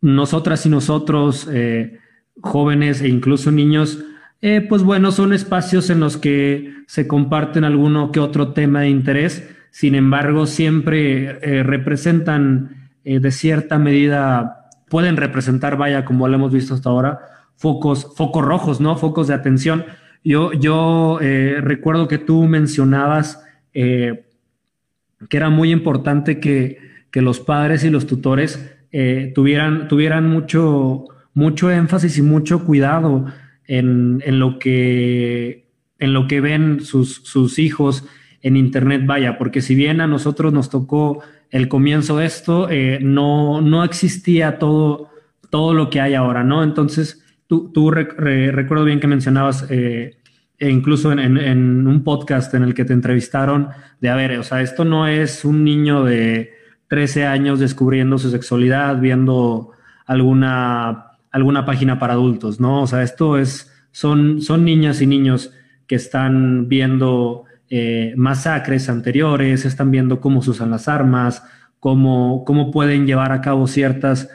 [0.00, 1.48] nosotras y nosotros,
[2.40, 4.04] jóvenes e incluso niños,
[4.68, 9.42] pues bueno, son espacios en los que se comparten alguno que otro tema de interés,
[9.76, 16.50] sin embargo, siempre eh, representan eh, de cierta medida, pueden representar, vaya, como lo hemos
[16.50, 17.20] visto hasta ahora,
[17.56, 18.96] focos, focos rojos, ¿no?
[18.96, 19.84] Focos de atención.
[20.24, 23.42] Yo, yo eh, recuerdo que tú mencionabas
[23.72, 24.24] que
[25.30, 26.78] era muy importante que,
[27.10, 28.74] que, los padres y los tutores
[29.34, 31.04] tuvieran, tuvieran mucho,
[31.34, 33.26] mucho énfasis y mucho cuidado
[33.66, 35.66] en, en lo que
[35.98, 38.04] en lo que ven sus, sus hijos
[38.42, 42.98] en Internet, vaya, porque si bien a nosotros nos tocó el comienzo de esto, eh,
[43.02, 45.08] no, no existía todo,
[45.50, 46.62] todo lo que hay ahora, ¿no?
[46.62, 50.18] Entonces, tú, tú recuerdo bien que mencionabas eh,
[50.58, 53.68] e incluso en, un podcast en el que te entrevistaron,
[54.00, 56.52] de, a ver, o sea, esto no es un niño de
[56.88, 59.72] 13 años descubriendo su sexualidad, viendo
[60.06, 62.82] alguna, alguna página para adultos, ¿no?
[62.82, 65.52] O sea, esto es, son, son niñas y niños
[65.86, 71.44] que están viendo eh, masacres anteriores, están viendo cómo se usan las armas,
[71.80, 74.28] cómo, cómo pueden llevar a cabo ciertos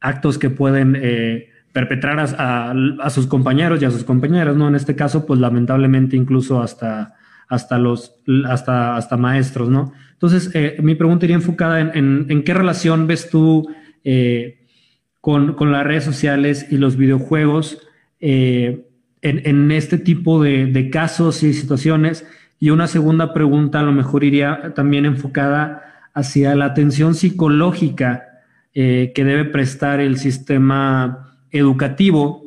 [0.00, 0.96] actos que pueden...
[0.98, 4.66] Eh, perpetrar a, sus compañeros y a sus compañeras, ¿no?
[4.66, 7.16] En este caso, pues lamentablemente incluso hasta,
[7.48, 8.14] hasta los,
[8.48, 9.92] hasta, hasta maestros, ¿no?
[10.14, 13.68] Entonces, eh, mi pregunta iría enfocada en, qué relación ves tú
[14.04, 14.64] eh,
[15.20, 17.86] con, las redes sociales y los videojuegos
[18.20, 18.86] eh,
[19.20, 22.26] en, este tipo de, casos y situaciones.
[22.58, 28.22] Y una segunda pregunta a lo mejor iría también enfocada hacia la atención psicológica
[28.72, 32.46] que debe prestar el sistema educativo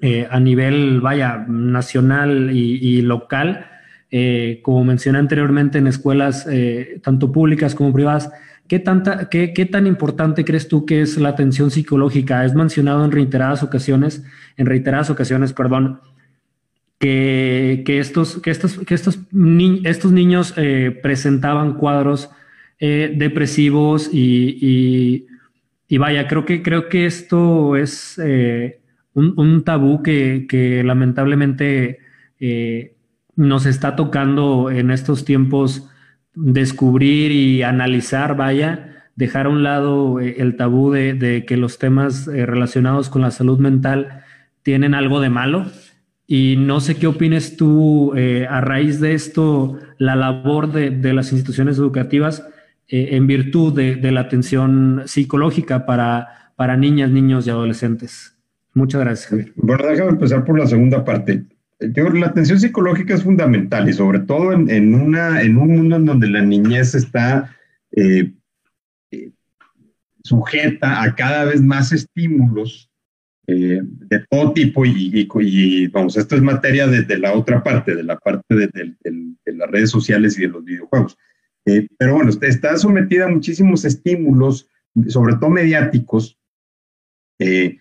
[0.00, 3.66] eh, a nivel, vaya, nacional y, local,
[4.10, 8.30] eh, como mencioné anteriormente, en escuelas eh, tanto públicas como privadas,
[8.68, 12.44] ¿qué, tanta, qué, tan importante crees tú que es la atención psicológica?
[12.44, 14.22] Es mencionado en reiteradas ocasiones,
[14.56, 16.00] en reiteradas ocasiones, perdón,
[17.00, 19.18] que, estos, que estos, que estos,
[19.84, 20.54] estos niños
[21.02, 22.30] presentaban cuadros
[22.78, 25.26] depresivos y y
[25.98, 28.80] vaya, creo que, creo que esto es eh,
[29.12, 31.98] un, tabú que, lamentablemente
[32.38, 32.94] eh,
[33.34, 35.90] nos está tocando en estos tiempos
[36.32, 42.26] descubrir y analizar, vaya, dejar a un lado eh, el tabú de, que los temas
[42.26, 44.22] relacionados con la salud mental
[44.62, 45.66] tienen algo de malo.
[46.24, 48.12] Y no sé qué opines tú
[48.48, 52.44] a raíz de esto, la labor de, de las instituciones educativas
[52.92, 58.36] eh, en virtud de, la atención psicológica para, para niñas, niños y adolescentes.
[58.74, 59.52] Muchas gracias, Javier.
[59.54, 61.44] Bueno, déjame empezar por la segunda parte.
[61.78, 66.28] la atención psicológica es fundamental y sobre todo en, una, en un mundo en donde
[66.28, 67.56] la niñez está
[67.92, 68.32] eh,
[69.12, 69.30] eh,
[70.24, 72.88] sujeta a cada vez más estímulos
[73.46, 78.54] de todo tipo y, vamos, esto es materia de, la otra parte, de la parte
[78.54, 81.16] de, de, las redes sociales y de los videojuegos.
[81.66, 84.68] Eh, pero bueno, está sometida a muchísimos estímulos,
[85.08, 86.38] sobre todo mediáticos,
[87.38, 87.78] eh,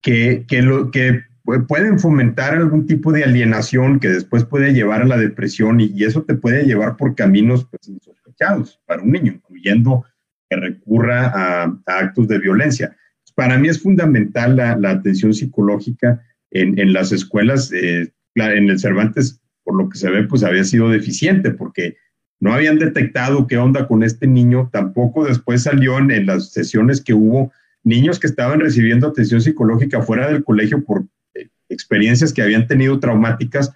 [0.00, 1.22] que, que, lo, que
[1.68, 6.22] pueden fomentar algún tipo de alienación que después puede llevar a la depresión y, eso
[6.22, 10.04] te puede llevar por caminos pues, insospechados para un niño, incluyendo
[10.48, 12.96] que recurra a, actos de violencia.
[13.34, 17.72] Para mí es fundamental la, atención psicológica en, en las escuelas.
[17.72, 21.96] Eh, en el Cervantes, por lo que se ve, pues había sido deficiente porque
[22.42, 27.14] no habían detectado qué onda con este niño, tampoco después salió en, las sesiones que
[27.14, 27.52] hubo
[27.84, 32.98] niños que estaban recibiendo atención psicológica fuera del colegio por eh, experiencias que habían tenido
[32.98, 33.72] traumáticas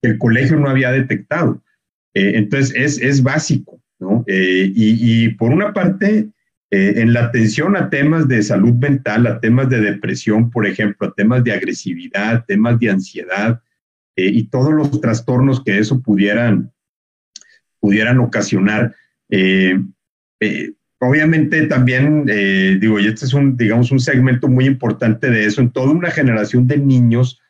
[0.00, 1.62] que el colegio no había detectado.
[2.14, 4.24] Eh, entonces es, básico, ¿no?
[4.26, 6.30] Eh, y, por una parte,
[6.70, 11.12] en la atención a temas de salud mental, a temas de depresión, por ejemplo, a
[11.12, 13.60] temas de agresividad, temas de ansiedad
[14.16, 16.72] y todos los trastornos que eso pudieran
[17.86, 18.96] pudieran ocasionar.
[19.30, 19.80] Eh,
[20.40, 25.46] eh, obviamente también, eh, digo, y este es un, digamos, un segmento muy importante de
[25.46, 27.40] eso, en toda una generación de niños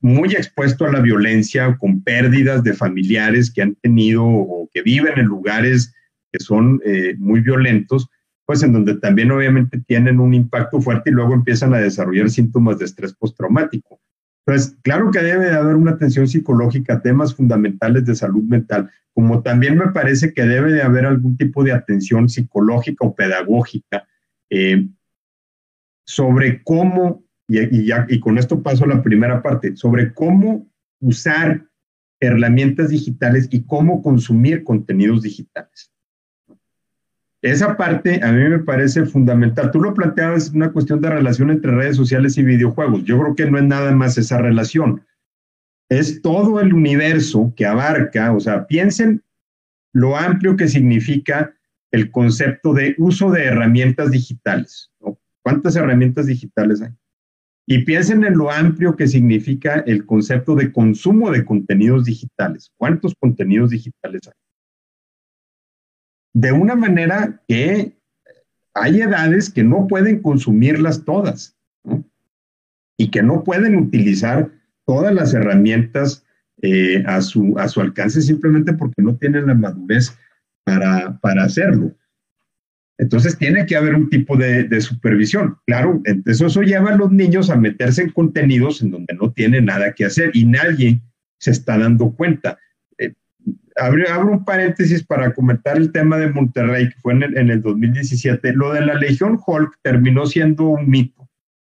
[0.00, 5.18] muy expuesto a la violencia, con pérdidas de familiares que han tenido o que viven
[5.18, 5.94] en lugares
[6.30, 6.82] que son
[7.16, 8.10] muy violentos,
[8.44, 12.78] pues en donde también obviamente tienen un impacto fuerte y luego empiezan a desarrollar síntomas
[12.78, 13.98] de estrés postraumático.
[14.48, 18.90] Entonces, claro que debe de haber una atención psicológica a temas fundamentales de salud mental,
[19.12, 24.08] como también me parece que debe de haber algún tipo de atención psicológica o pedagógica
[24.48, 24.88] eh,
[26.06, 30.66] sobre cómo, y, ya, y con esto paso a la primera parte, sobre cómo
[30.98, 31.66] usar
[32.18, 35.92] herramientas digitales y cómo consumir contenidos digitales.
[37.40, 39.70] Esa parte a mí me parece fundamental.
[39.70, 43.04] Tú lo planteabas, una cuestión de relación entre redes sociales y videojuegos.
[43.04, 45.04] Yo creo que no es nada más esa relación.
[45.88, 49.22] Es todo el universo que abarca, o sea, piensen
[49.92, 51.54] lo amplio que significa
[51.90, 54.90] el concepto de uso de herramientas digitales.
[55.42, 56.90] ¿Cuántas herramientas digitales hay?
[57.66, 62.70] Y piensen en lo amplio que significa el concepto de consumo de contenidos digitales.
[62.76, 64.47] ¿Cuántos contenidos digitales hay?
[66.40, 67.96] De una manera que
[68.72, 71.56] hay edades que no pueden consumirlas todas
[72.96, 74.48] y que no pueden utilizar
[74.86, 76.24] todas las herramientas
[76.62, 80.16] eh, a, su, a su alcance simplemente porque no tienen la madurez
[80.62, 81.92] para, hacerlo.
[82.98, 85.58] Entonces tiene que haber un tipo de, supervisión.
[85.66, 89.64] Claro, entonces eso lleva a los niños a meterse en contenidos en donde no tienen
[89.64, 91.00] nada que hacer y nadie
[91.40, 92.58] se está dando cuenta.
[93.78, 97.50] Eh, abro, un paréntesis para comentar el tema de Monterrey, que fue en el, en
[97.50, 98.52] el 2017.
[98.52, 101.28] Lo de la Legión Hulk terminó siendo un mito,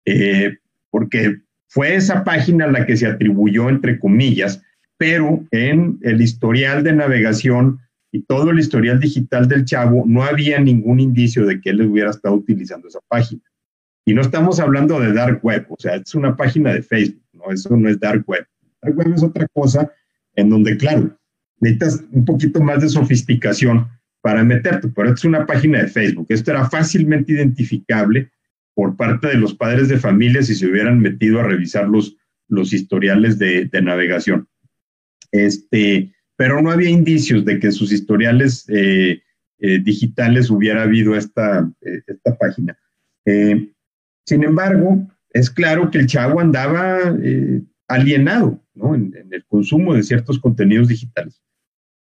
[0.06, 0.58] eh,
[0.90, 4.62] porque fue esa página la que se atribuyó, entre comillas,
[4.98, 7.80] pero en el historial de navegación
[8.12, 12.10] y todo el historial digital del chavo, no había ningún indicio de que él hubiera
[12.10, 13.42] estado utilizando esa página.
[14.04, 17.52] Y no estamos hablando de dark web, o sea, es una página de Facebook, ¿no?
[17.52, 18.48] Eso no es dark web.
[18.82, 19.92] Dark web es otra cosa
[20.36, 21.19] en donde, claro,
[21.60, 23.88] necesitas un poquito más de sofisticación
[24.22, 26.28] para meterte, pero es una página de Facebook.
[26.30, 28.30] Esto era fácilmente identificable
[28.74, 32.16] por parte de los padres de familia si se hubieran metido a revisar los,
[32.74, 34.48] historiales de, de navegación.
[35.32, 39.22] Este, pero no había indicios de que en sus historiales eh,
[39.60, 42.78] eh, digitales hubiera habido esta, eh, esta página.
[44.26, 46.98] sin embargo, es claro que el chavo andaba
[47.88, 48.96] alienado ¿no?
[48.96, 51.42] en, en, el consumo de ciertos contenidos digitales.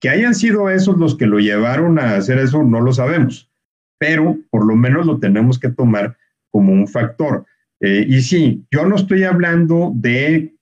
[0.05, 3.49] Que hayan sido esos los que lo llevaron a hacer eso, no lo sabemos,
[3.97, 6.15] pero por lo menos lo tenemos que tomar
[6.51, 7.43] como un factor.
[7.81, 10.53] y sí, yo no estoy hablando de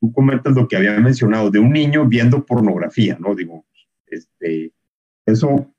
[0.00, 3.36] tú comentas lo que había mencionado, de un niño viendo pornografía, ¿no?
[3.36, 3.64] Digo,
[4.08, 4.72] este,
[5.26, 5.72] eso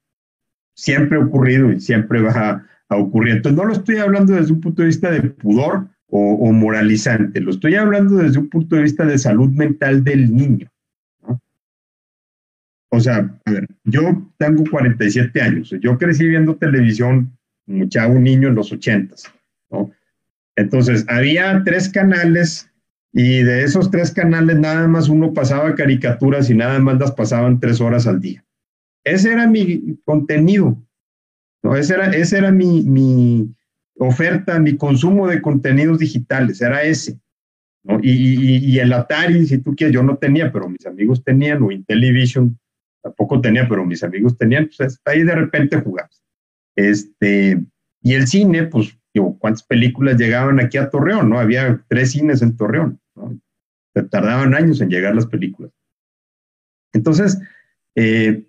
[0.73, 3.35] siempre ha ocurrido y siempre va a, ocurrir.
[3.35, 7.51] Entonces, no lo estoy hablando desde un punto de vista de pudor o, moralizante, lo
[7.51, 10.71] estoy hablando desde un punto de vista de salud mental del niño.
[12.89, 18.47] O sea, a ver, yo tengo 47 años, yo crecí viendo televisión como chavo niño
[18.47, 19.15] en los 80,
[19.71, 19.91] ¿no?
[20.55, 22.71] Entonces, había tres canales
[23.13, 27.59] y de esos tres canales nada más uno pasaba caricaturas y nada más las pasaban
[27.59, 28.43] tres horas al día.
[29.03, 30.77] Ese era mi contenido,
[31.63, 31.75] ¿no?
[31.75, 33.53] Ese era, ese era mi, mi
[33.97, 37.19] oferta, mi consumo de contenidos digitales, era ese.
[37.83, 37.99] ¿no?
[38.01, 41.61] Y, y, y, el Atari, si tú quieres, yo no tenía, pero mis amigos tenían,
[41.63, 42.57] o Intellivision
[43.02, 46.22] tampoco tenía, pero mis amigos tenían, pues ahí de repente jugabas.
[46.76, 47.64] Este,
[48.02, 51.30] y el cine, pues, digo, ¿cuántas películas llegaban aquí a Torreón?
[51.30, 51.39] ¿No?
[51.39, 53.00] Había tres cines en Torreón
[54.04, 55.72] tardaban años en llegar las películas.
[56.93, 57.39] Entonces,
[57.95, 58.45] eh,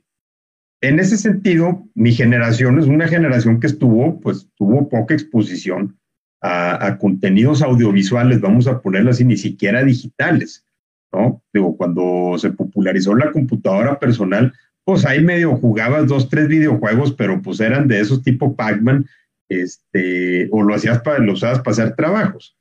[0.80, 5.98] en ese sentido, mi generación es una generación que estuvo, pues tuvo poca exposición
[6.40, 10.64] a, contenidos audiovisuales, vamos a ponerlo así, ni siquiera digitales,
[11.12, 11.42] ¿no?
[11.52, 14.52] Digo, cuando se popularizó la computadora personal,
[14.84, 19.06] pues ahí medio jugabas dos, tres videojuegos, pero pues eran de esos tipo Pac-Man,
[19.48, 22.56] este, o lo hacías para, lo usabas para hacer trabajos.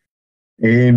[0.60, 0.93] Eh,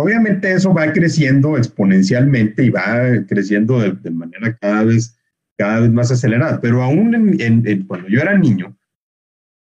[0.00, 5.18] Obviamente eso va creciendo exponencialmente y va creciendo de, manera cada vez,
[5.58, 6.60] cada vez más acelerada.
[6.60, 8.77] Pero aún en, cuando yo era niño,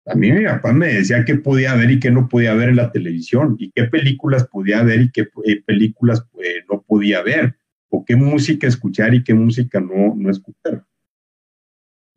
[0.06, 2.76] a mí mi papá me decía qué podía ver y qué no podía ver en
[2.76, 7.56] la televisión, y qué películas podía ver y qué eh, películas eh, no podía ver,
[7.90, 10.84] o qué música escuchar y qué música no, no escuchar.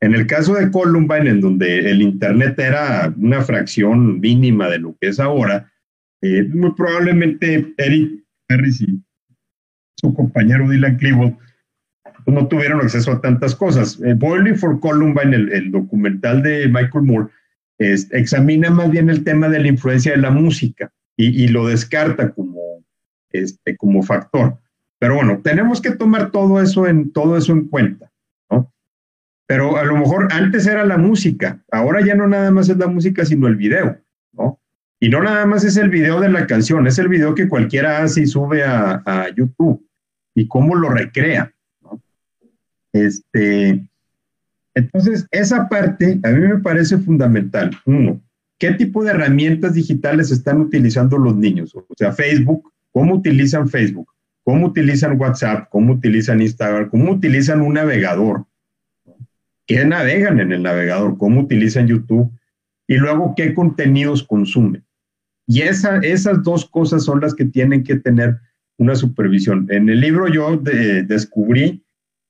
[0.00, 4.96] En el caso de Columbine, en donde el Internet era una fracción mínima de lo
[5.00, 5.72] que es ahora,
[6.22, 9.00] eh, muy probablemente Eric Harris y
[9.96, 11.36] su compañero Dylan Klebold
[12.26, 14.00] no tuvieron acceso a tantas cosas.
[14.04, 17.28] Eh, Boiling for Columbine, el, el, documental de Michael Moore,
[17.78, 22.84] examina más bien el tema de la influencia de la música y, lo descarta como,
[23.30, 24.58] este, como factor.
[24.98, 28.10] Pero bueno, tenemos que tomar todo eso en, todo eso en cuenta.
[28.50, 28.72] ¿no?
[29.46, 32.86] Pero a lo mejor antes era la música, ahora ya no nada más es la
[32.86, 33.98] música, sino el video.
[34.32, 34.60] ¿no?
[35.00, 38.02] Y no nada más es el video de la canción, es el video que cualquiera
[38.02, 39.86] hace y sube a, YouTube
[40.34, 41.52] y cómo lo recrea.
[42.92, 43.86] Este,
[44.76, 47.70] entonces, esa parte a mí me parece fundamental.
[47.86, 48.20] Uno,
[48.58, 51.74] ¿qué tipo de herramientas digitales están utilizando los niños?
[51.74, 54.12] O sea, Facebook, ¿cómo utilizan Facebook?
[54.44, 55.70] ¿Cómo utilizan WhatsApp?
[55.70, 56.90] ¿Cómo utilizan Instagram?
[56.90, 58.44] ¿Cómo utilizan un navegador?
[59.66, 61.16] ¿Qué navegan en el navegador?
[61.16, 62.30] ¿Cómo utilizan YouTube?
[62.86, 64.84] Y luego, ¿qué contenidos consumen?
[65.46, 68.38] Y esa, esas dos cosas son las que tienen que tener
[68.76, 69.66] una supervisión.
[69.70, 71.82] En el libro yo descubrí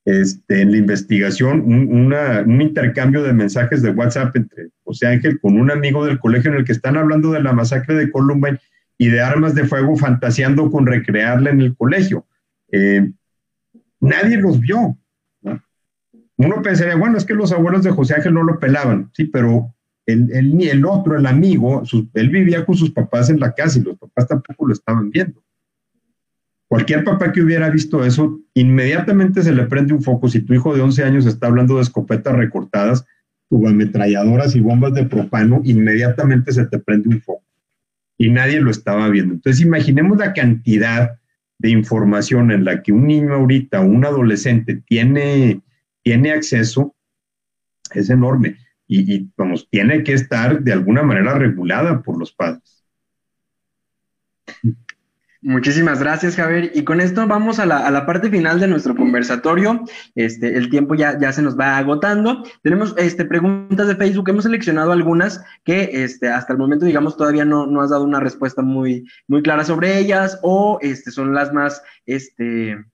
[0.06, 5.58] este, en la investigación un, un, intercambio de mensajes de WhatsApp entre José Ángel con
[5.58, 8.60] un amigo del colegio en el que están hablando de la masacre de Columbine
[8.98, 12.24] y de armas de fuego fantaseando con recrearla en el colegio.
[12.70, 13.10] Eh,
[13.98, 14.96] nadie los vio.
[16.38, 19.74] Uno pensaría, bueno, es que los abuelos de José Ángel no lo pelaban, sí, pero
[20.04, 21.82] el, el, el otro, el amigo,
[22.14, 25.42] él vivía con sus papás en la casa y los papás tampoco lo estaban viendo.
[26.68, 30.28] Cualquier papá que hubiera visto eso, inmediatamente se le prende un foco.
[30.28, 33.04] Si tu hijo de 11 años está hablando de escopetas recortadas,
[33.50, 37.44] ametralladoras y bombas de propano, inmediatamente se te prende un foco.
[38.18, 39.34] Y nadie lo estaba viendo.
[39.34, 41.18] Entonces, imaginemos la cantidad
[41.58, 45.62] de información en la que un niño ahorita, un adolescente tiene,
[46.02, 46.96] tiene acceso,
[47.94, 48.56] es enorme.
[48.88, 52.75] Y, y vamos, tiene que estar de alguna manera regulada por los padres.
[55.46, 56.72] Muchísimas gracias, Javier.
[56.74, 59.84] Y con esto vamos a la, a la, parte final de nuestro conversatorio.
[60.16, 62.42] Este, el tiempo ya, ya se nos va agotando.
[62.64, 64.28] Tenemos este, preguntas de Facebook.
[64.28, 68.18] Hemos seleccionado algunas que este, hasta el momento, digamos, todavía no, no has dado una
[68.18, 72.84] respuesta muy, muy clara sobre ellas o este, son las más, este,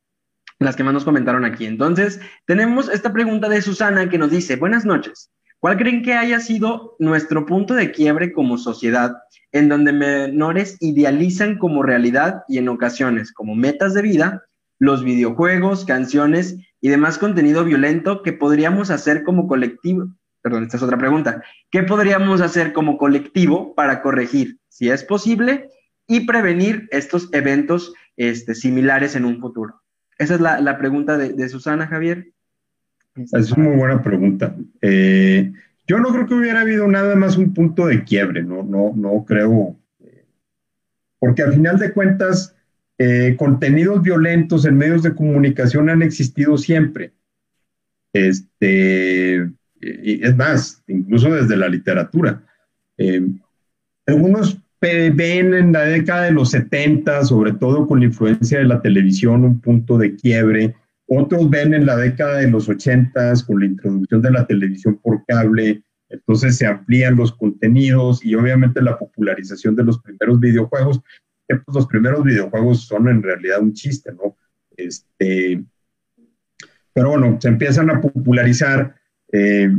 [0.59, 1.65] las que más nos comentaron aquí.
[1.65, 5.31] Entonces, tenemos esta pregunta de Susana que nos dice, buenas noches.
[5.63, 9.19] ¿Cuál creen que haya sido nuestro punto de quiebre como sociedad
[9.53, 14.43] en donde menores idealizan como realidad y en ocasiones como metas de vida
[14.81, 20.09] los videojuegos, canciones y demás contenido violento que podríamos hacer como colectivo?
[20.43, 21.45] Perdón, esta es otra pregunta.
[21.71, 25.71] ¿Qué podríamos hacer como colectivo para corregir, si es posible,
[26.09, 29.81] y prevenir estos eventos este, similares en un futuro?
[30.19, 32.33] Esa es la, pregunta de Susana, Javier.
[33.15, 34.57] Es una muy buena pregunta.
[34.81, 35.53] Eh,
[35.87, 39.25] yo no creo que hubiera habido nada más un punto de quiebre, no, no, no
[39.27, 39.77] creo,
[41.19, 42.57] porque al final de cuentas,
[42.99, 47.13] eh, contenidos violentos en medios de comunicación han existido siempre.
[48.13, 49.51] Este,
[49.81, 52.43] es más, incluso desde la literatura.
[52.99, 53.27] Eh,
[54.07, 58.83] algunos ven en la década de los 70, sobre todo con la influencia de la
[58.83, 60.75] televisión, un punto de quiebre
[61.19, 65.25] otros ven en la década de los 80 con la introducción de la televisión por
[65.27, 71.01] cable, entonces se amplían los contenidos y obviamente la popularización de los primeros videojuegos,
[71.49, 74.37] que pues los primeros videojuegos son en realidad un chiste, ¿no?
[74.77, 75.63] Este,
[76.93, 78.95] pero bueno, se empiezan a popularizar,
[79.33, 79.71] eh,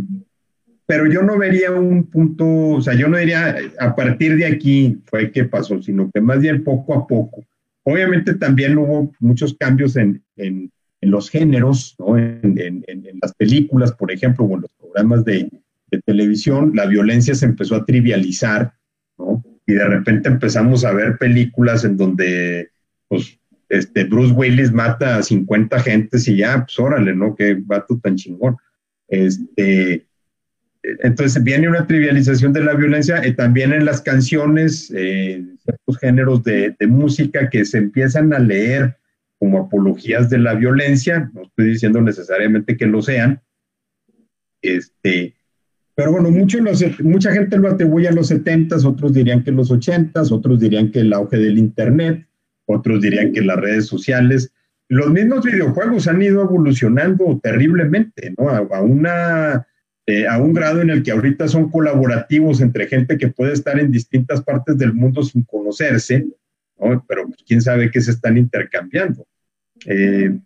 [0.85, 5.01] pero yo no vería un punto, o sea, yo no diría a partir de aquí
[5.05, 7.43] fue que pasó, sino que más bien poco a poco.
[7.83, 10.71] Obviamente también hubo muchos cambios en, en
[11.03, 12.17] en los géneros, ¿no?
[12.17, 15.49] en, en, en, las películas, por ejemplo, o en los programas de,
[15.91, 18.73] de, televisión, la violencia se empezó a trivializar.
[19.67, 22.69] Y de repente empezamos a ver películas en donde,
[23.09, 23.37] pues,
[23.67, 27.35] este, Bruce Willis mata a 50 gentes y ya, pues, órale, ¿no?
[27.35, 28.55] Qué vato tan chingón.
[29.09, 30.05] Este,
[30.83, 36.75] entonces viene una trivialización de la violencia también en las canciones, eh, ciertos géneros de
[36.87, 38.97] música que se empiezan a leer
[39.43, 43.41] como apologías de la violencia, no estoy diciendo necesariamente que lo sean,
[44.61, 45.35] este,
[45.95, 46.59] pero bueno, mucho
[47.03, 51.01] mucha gente lo atribuye a los 70 otros dirían que los 80 otros dirían que
[51.01, 52.25] el auge del Internet,
[52.65, 54.53] otros dirían que las redes sociales,
[54.87, 58.47] los mismos videojuegos han ido evolucionando terriblemente, ¿no?
[58.47, 59.67] A, a una,
[60.05, 63.77] eh, a un grado en el que ahorita son colaborativos entre gente que puede estar
[63.77, 66.27] en distintas partes del mundo sin conocerse,
[66.79, 67.03] ¿no?
[67.09, 69.27] Pero pues, quién sabe qué se están intercambiando.
[69.85, 70.37] Eh,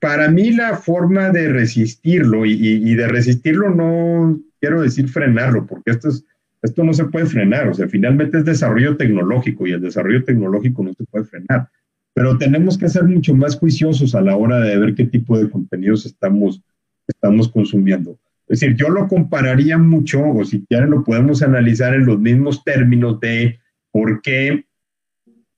[0.00, 6.08] para mí la forma de resistirlo y, de resistirlo no quiero decir frenarlo, porque esto,
[6.08, 6.24] es,
[6.62, 10.82] esto no se puede frenar, o sea, finalmente es desarrollo tecnológico y el desarrollo tecnológico
[10.82, 11.68] no se puede frenar,
[12.14, 15.50] pero tenemos que ser mucho más juiciosos a la hora de ver qué tipo de
[15.50, 16.62] contenidos estamos,
[17.06, 18.18] estamos consumiendo.
[18.48, 22.62] Es decir, yo lo compararía mucho, o si quieren lo podemos analizar en los mismos
[22.64, 23.58] términos de
[23.90, 24.65] por qué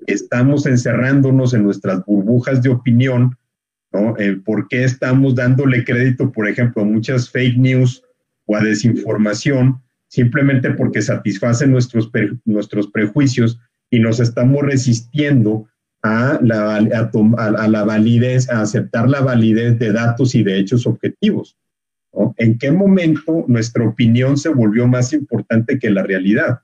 [0.07, 3.37] estamos encerrándonos en nuestras burbujas de opinión,
[3.93, 4.17] ¿no?
[4.19, 8.03] Eh, ¿Por qué estamos dándole crédito, por ejemplo, a muchas fake news
[8.47, 12.11] o a desinformación simplemente porque satisfacen nuestros,
[12.45, 13.61] nuestros prejuicios
[13.91, 15.69] y nos estamos resistiendo
[16.03, 20.87] a la, a, a la validez, a aceptar la validez de datos y de hechos
[20.87, 21.57] objetivos?
[22.37, 26.61] ¿En qué momento nuestra opinión se volvió más importante que la realidad,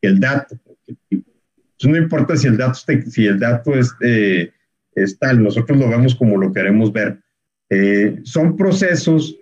[0.00, 1.25] que el dato objetivo?
[1.84, 4.50] No importa si el dato, si el dato es, eh,
[4.94, 7.20] es, tal, nosotros lo vemos como lo queremos ver.
[7.68, 9.36] Eh, son procesos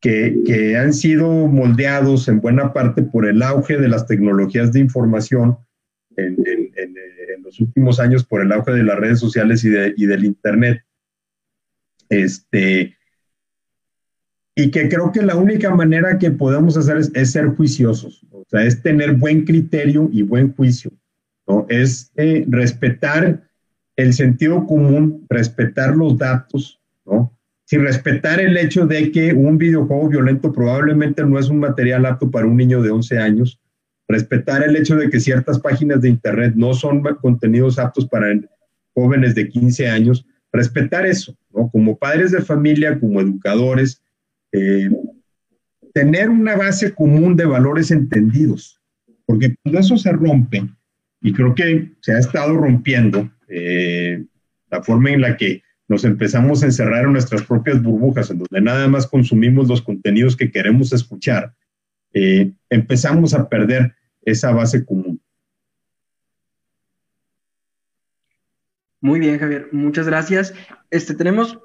[0.00, 5.58] que, han sido moldeados en buena parte por el auge de las tecnologías de información
[6.16, 6.94] en, en, en,
[7.36, 10.82] en los últimos años, por el auge de las redes sociales y del Internet.
[12.08, 12.96] Este,
[14.54, 18.44] y que creo que la única manera que podemos hacer es, es ser juiciosos, o
[18.48, 20.90] sea, es tener buen criterio y buen juicio.
[21.46, 21.66] ¿No?
[21.68, 23.42] Es eh, respetar
[23.96, 27.32] el sentido común, respetar los datos, ¿no?
[27.64, 32.30] Sin respetar el hecho de que un videojuego violento probablemente no es un material apto
[32.30, 33.60] para un niño de 11 años,
[34.06, 38.28] respetar el hecho de que ciertas páginas de Internet no son contenidos aptos para
[38.94, 41.68] jóvenes de 15 años, respetar eso, ¿no?
[41.70, 44.00] Como padres de familia, como educadores,
[44.52, 44.90] eh,
[45.92, 48.80] tener una base común de valores entendidos,
[49.24, 50.68] porque cuando eso se rompe,
[51.26, 54.24] y creo que se ha estado rompiendo, eh,
[54.70, 58.60] la forma en la que nos empezamos a encerrar en nuestras propias burbujas, en donde
[58.60, 61.52] nada más consumimos los contenidos que queremos escuchar,
[62.12, 65.20] eh, empezamos a perder esa base común.
[69.00, 70.54] Muy bien, Javier, muchas gracias.
[70.92, 71.58] Este, tenemos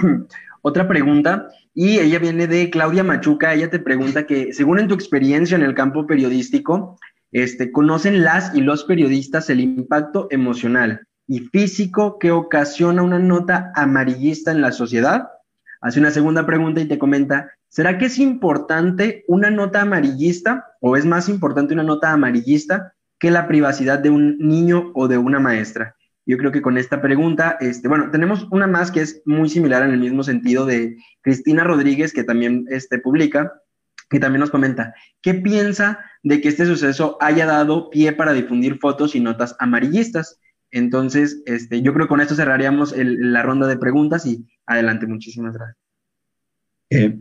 [0.62, 3.52] otra pregunta y ella viene de Claudia Machuca.
[3.52, 6.98] Ella te pregunta que, según en tu experiencia en el campo periodístico,
[7.32, 13.72] este, ¿conocen las y los periodistas el impacto emocional y físico que ocasiona una nota
[13.74, 15.28] amarillista en la sociedad?
[15.80, 20.96] Hace una segunda pregunta y te comenta, ¿será que es importante una nota amarillista o
[20.96, 25.40] es más importante una nota amarillista que la privacidad de un niño o de una
[25.40, 25.96] maestra?
[26.24, 29.82] Yo creo que con esta pregunta, este, bueno, tenemos una más que es muy similar
[29.82, 33.52] en el mismo sentido de Cristina Rodríguez, que también este, publica,
[34.08, 38.78] que también nos comenta, ¿qué piensa de que este suceso haya dado pie para difundir
[38.78, 40.40] fotos y notas amarillistas?
[40.70, 45.54] Entonces, este, yo creo que con esto cerraríamos la ronda de preguntas y adelante, muchísimas
[45.54, 45.78] gracias.
[46.90, 47.18] Eh,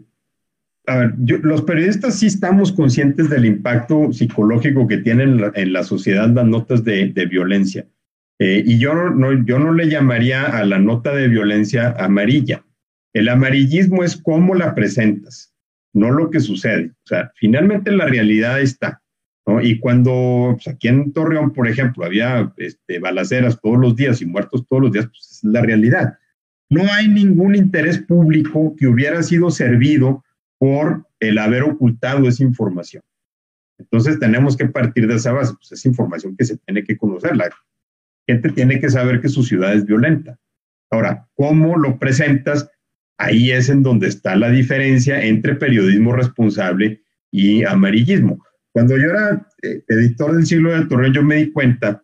[0.87, 1.13] a ver,
[1.43, 6.83] los periodistas sí estamos conscientes del impacto psicológico que tienen en la, sociedad las notas
[6.83, 7.85] de violencia.
[8.43, 12.65] Eh, y yo no, yo no le llamaría a la nota de violencia amarilla.
[13.13, 15.50] El amarillismo es cómo la presentas,
[15.93, 16.91] no lo que sucede.
[17.03, 19.01] O sea, finalmente la realidad está.
[19.45, 19.61] ¿no?
[19.61, 24.25] Y cuando pues, aquí en Torreón, por ejemplo, había este, balaceras todos los días y
[24.25, 26.17] muertos todos los días, pues es la realidad.
[26.69, 30.23] No hay ningún interés público que hubiera sido servido
[30.57, 33.03] por el haber ocultado esa información.
[33.77, 37.35] Entonces tenemos que partir de esa base, pues es información que se tiene que conocer.
[37.35, 37.49] La
[38.27, 40.37] gente tiene que saber que su ciudad es violenta.
[40.91, 42.69] Ahora, ¿cómo lo presentas?
[43.21, 48.43] Ahí es en donde está la diferencia entre periodismo responsable y amarillismo.
[48.71, 52.01] Cuando yo era eh, editor del siglo del Torreón, yo me di cuenta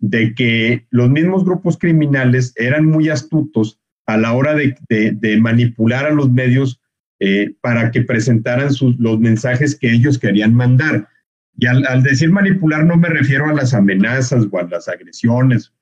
[0.00, 6.10] de que los mismos grupos criminales eran muy astutos a la hora de, manipular a
[6.10, 6.80] los medios
[7.20, 11.06] eh, para que presentaran los mensajes que ellos querían mandar.
[11.56, 15.72] Y al, decir manipular no me refiero a las amenazas o a las agresiones,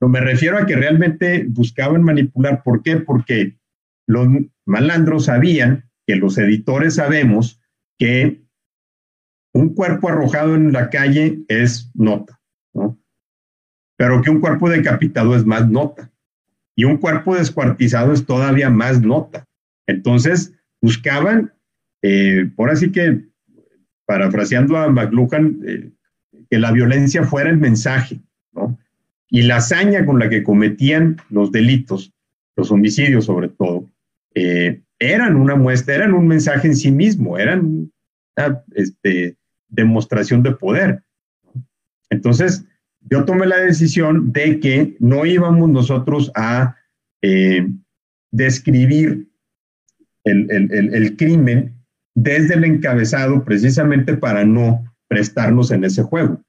[0.00, 2.62] no me refiero a que realmente buscaban manipular.
[2.62, 2.96] ¿Por qué?
[2.96, 3.58] Porque
[4.06, 4.28] los
[4.64, 7.60] malandros sabían que los editores sabemos
[7.98, 8.44] que
[9.52, 12.40] un cuerpo arrojado en la calle es nota,
[12.74, 12.98] ¿no?
[13.96, 16.10] Pero que un cuerpo decapitado es más nota.
[16.76, 19.46] Y un cuerpo descuartizado es todavía más nota.
[19.86, 20.52] Entonces,
[20.82, 21.54] buscaban,
[22.02, 23.28] eh, por así que
[24.06, 25.92] parafraseando a McLuhan, eh,
[26.50, 28.20] que la violencia fuera el mensaje,
[28.52, 28.78] ¿no?
[29.30, 32.12] Y la hazaña con la que cometían los delitos,
[32.56, 33.73] los homicidios sobre todo,
[34.34, 37.90] eh, eran una muestra, eran un mensaje en sí mismo, eran
[38.36, 39.36] una este,
[39.68, 41.02] demostración de poder.
[42.10, 42.64] Entonces,
[43.00, 46.76] yo tomé la decisión de que no íbamos nosotros a
[47.22, 47.68] eh,
[48.30, 49.28] describir
[50.24, 51.74] el, el, el crimen
[52.14, 56.40] desde el encabezado precisamente para no prestarnos en ese juego.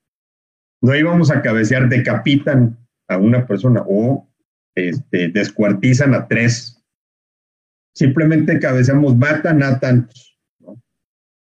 [0.82, 4.28] No íbamos a cabecear, decapitan a una persona o
[4.76, 6.75] este, descuartizan a tres.
[7.96, 10.38] Simplemente cabeceamos, matan a tantos.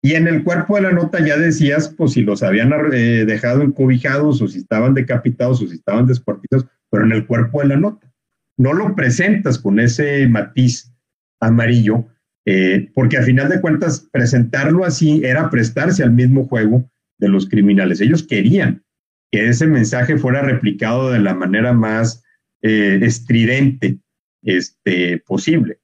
[0.00, 3.62] Y en el cuerpo de la nota ya decías, pues si los habían eh, dejado
[3.62, 7.76] encobijados o si estaban decapitados o si estaban descuartizados, pero en el cuerpo de la
[7.76, 8.10] nota.
[8.56, 10.92] No lo presentas con ese matiz
[11.40, 12.06] amarillo,
[12.46, 17.46] eh, porque a final de cuentas presentarlo así era prestarse al mismo juego de los
[17.46, 18.00] criminales.
[18.00, 18.82] Ellos querían
[19.30, 22.24] que ese mensaje fuera replicado de la manera más
[22.62, 23.98] eh, estridente
[24.42, 25.80] este, posible.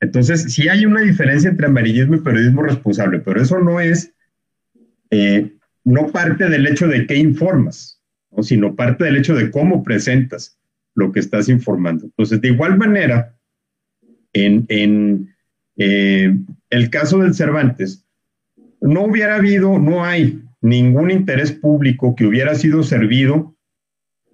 [0.00, 4.14] Entonces, sí hay una diferencia entre amarillismo y periodismo responsable, pero eso no es,
[5.10, 5.52] eh,
[5.84, 8.00] no parte del hecho de qué informas,
[8.40, 10.58] sino parte del hecho de cómo presentas
[10.94, 12.06] lo que estás informando.
[12.06, 13.34] Entonces, de igual manera,
[14.32, 15.34] en, en
[15.76, 16.34] eh,
[16.70, 18.06] el caso del Cervantes,
[18.80, 23.54] no hubiera habido, no hay ningún interés público que hubiera sido servido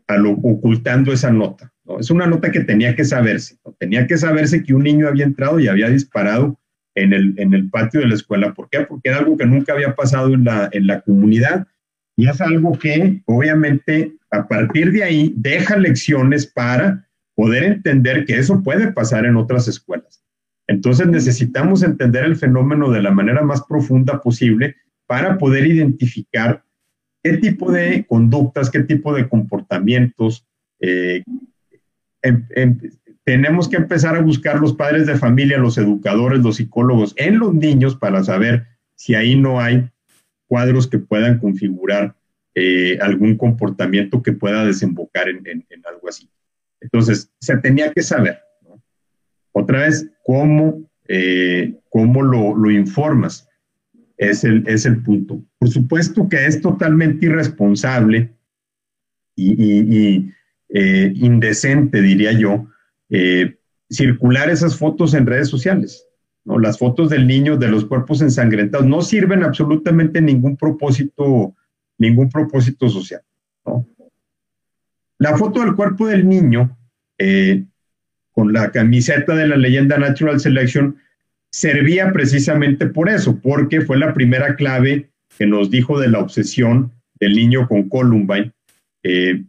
[0.06, 1.72] a lo, ocultando esa nota.
[1.98, 3.58] Es una nota que tenía que saberse.
[3.78, 6.58] Tenía que saberse que un niño había entrado y había disparado
[6.94, 8.54] en el, en el patio de la escuela.
[8.54, 8.80] ¿Por qué?
[8.80, 11.66] Porque era algo que nunca había pasado en la, en la comunidad
[12.16, 18.38] y es algo que obviamente a partir de ahí deja lecciones para poder entender que
[18.38, 20.24] eso puede pasar en otras escuelas.
[20.66, 24.76] Entonces necesitamos entender el fenómeno de la manera más profunda posible
[25.06, 26.64] para poder identificar
[27.22, 30.46] qué tipo de conductas, qué tipo de comportamientos.
[30.80, 31.22] Eh,
[32.26, 32.78] em, em,
[33.24, 37.54] tenemos que empezar a buscar los padres de familia, los educadores, los psicólogos en los
[37.54, 39.88] niños para saber si ahí no hay
[40.46, 42.14] cuadros que puedan configurar
[42.54, 46.30] eh, algún comportamiento que pueda desembocar en, algo así.
[46.80, 48.38] Entonces, se tenía que saber,
[49.52, 53.48] otra vez, cómo, eh, cómo lo, informas.
[54.16, 55.42] Es el, es el punto.
[55.58, 58.30] Por supuesto que es totalmente irresponsable
[59.34, 60.30] y,
[60.78, 62.66] eh, indecente, diría yo,
[63.88, 66.06] circular esas fotos en redes sociales.
[66.44, 66.58] ¿no?
[66.58, 71.54] Las fotos del niño, de los cuerpos ensangrentados, no sirven absolutamente ningún propósito
[71.98, 73.22] ningún propósito social.
[75.18, 76.76] La foto del cuerpo del niño,
[77.18, 77.64] eh,
[78.32, 80.98] con la camiseta de la leyenda Natural Selection,
[81.50, 86.92] servía precisamente por eso, porque fue la primera clave que nos dijo de la obsesión
[87.18, 88.52] del niño con Columbine.
[89.02, 89.44] Eh,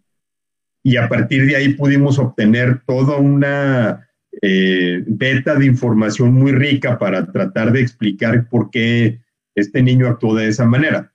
[0.88, 4.08] y a partir de ahí pudimos obtener toda una
[4.42, 9.20] eh, beta de información muy rica para tratar de explicar por qué
[9.56, 11.12] este niño actuó de esa manera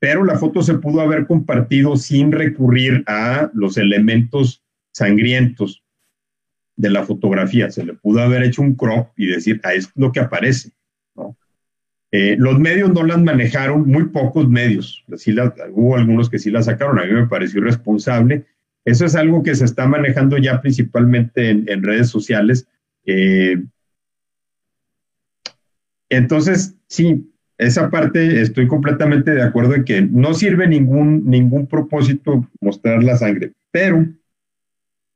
[0.00, 5.84] pero la foto se pudo haber compartido sin recurrir a los elementos sangrientos
[6.74, 7.70] de la fotografía.
[7.70, 10.70] Se le pudo haber hecho un crop y decir, ah, es lo que aparece.
[12.12, 15.04] Eh, los medios no las manejaron, muy pocos medios.
[15.70, 18.46] hubo algunos que sí la sacaron, a mí me pareció irresponsable.
[18.84, 22.66] Eso es algo que se está manejando ya principalmente en, redes sociales.
[23.04, 23.62] Eh,
[26.08, 32.48] entonces, sí, esa parte estoy completamente de acuerdo en que no sirve ningún, ningún propósito
[32.60, 34.06] mostrar la sangre, pero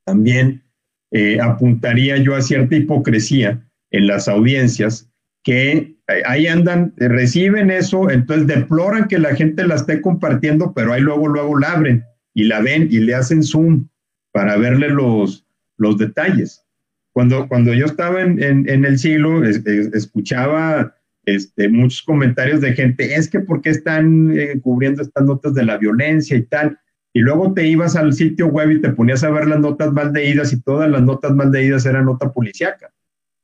[0.04, 0.62] también
[1.10, 5.10] eh, apuntaría yo a cierta hipocresía en las audiencias
[5.42, 5.94] que
[6.26, 11.28] ahí andan, reciben eso, entonces deploran que la gente la esté compartiendo, pero ahí luego,
[11.28, 12.04] luego la abren
[12.34, 13.88] y la ven y le hacen zoom
[14.32, 15.46] para verle los,
[15.76, 16.64] los detalles.
[17.12, 23.38] Cuando, cuando yo estaba en, el siglo, escuchaba este, muchos comentarios de gente, es que
[23.38, 26.78] ¿por qué están eh, cubriendo estas notas de la violencia y tal?
[27.12, 30.12] Y luego te ibas al sitio web y te ponías a ver las notas mal
[30.12, 32.92] leídas y todas las notas mal leídas eran nota policíaca.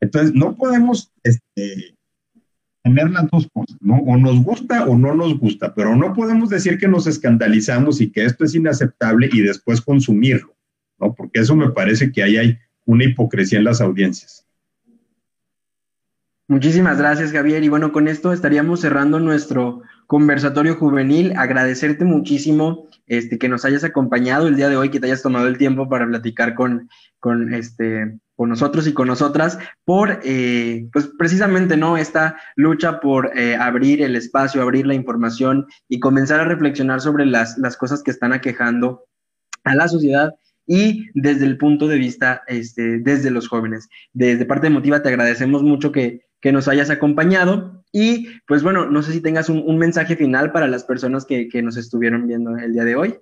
[0.01, 1.95] Entonces, no podemos este,
[2.91, 3.97] tener las dos cosas, ¿no?
[3.99, 8.11] O nos gusta o no nos gusta, pero no podemos decir que nos escandalizamos y
[8.11, 10.55] que esto es inaceptable y después consumirlo,
[10.99, 11.15] ¿no?
[11.15, 14.45] Porque eso me parece que ahí hay una hipocresía en las audiencias.
[16.49, 17.63] Muchísimas gracias, Javier.
[17.63, 21.35] Y bueno, con esto estaríamos cerrando nuestro conversatorio juvenil.
[21.37, 25.47] Agradecerte muchísimo este, que nos hayas acompañado el día de hoy, que te hayas tomado
[25.47, 26.89] el tiempo para platicar con,
[27.21, 31.97] con, este, con nosotros y con nosotras por, eh, pues precisamente, ¿no?
[31.97, 37.25] Esta lucha por eh, abrir el espacio, abrir la información y comenzar a reflexionar sobre
[37.25, 39.05] las, las cosas que están aquejando
[39.63, 40.35] a la sociedad
[40.67, 43.89] y desde el punto de vista, este, desde los jóvenes.
[44.13, 47.80] Desde parte de Motiva te agradecemos mucho que, que nos hayas acompañado.
[47.93, 51.77] Y pues bueno, no sé si tengas un, mensaje final para las personas que, nos
[51.77, 53.15] estuvieron viendo el día de hoy.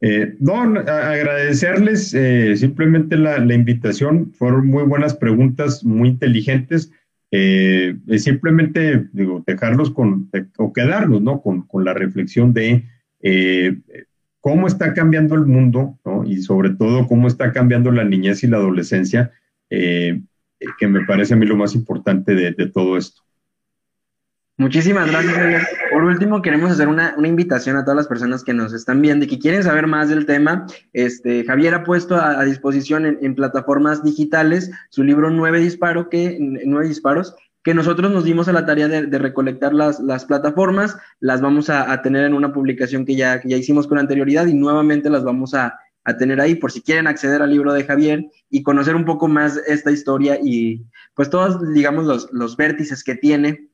[0.00, 4.32] Eh, no, agradecerles eh, simplemente la, invitación.
[4.32, 6.92] Fueron muy buenas preguntas, muy inteligentes.
[7.30, 11.42] Eh, simplemente digo, dejarlos con, o quedarnos ¿no?
[11.42, 12.84] con, con la reflexión de
[14.40, 16.24] cómo está cambiando el mundo ¿no?
[16.24, 19.32] y sobre todo cómo está cambiando la niñez y la adolescencia
[20.78, 23.22] que me parece a mí lo más importante de, todo esto.
[24.60, 25.62] Muchísimas gracias, Javier.
[25.92, 29.28] Por último, queremos hacer una, invitación a todas las personas que nos están viendo y
[29.28, 30.66] que quieren saber más del tema.
[30.92, 36.88] Este, Javier ha puesto a, disposición en, plataformas digitales su libro Nueve, Disparo, que, Nueve
[36.88, 41.70] Disparos, que nosotros nos dimos a la tarea de, recolectar las, las, plataformas, las vamos
[41.70, 45.22] a, tener en una publicación que ya, que ya hicimos con anterioridad y nuevamente las
[45.22, 48.96] vamos a, a tener ahí por si quieren acceder al libro de Javier y conocer
[48.96, 53.68] un poco más esta historia y pues todos, digamos, los, los vértices que tiene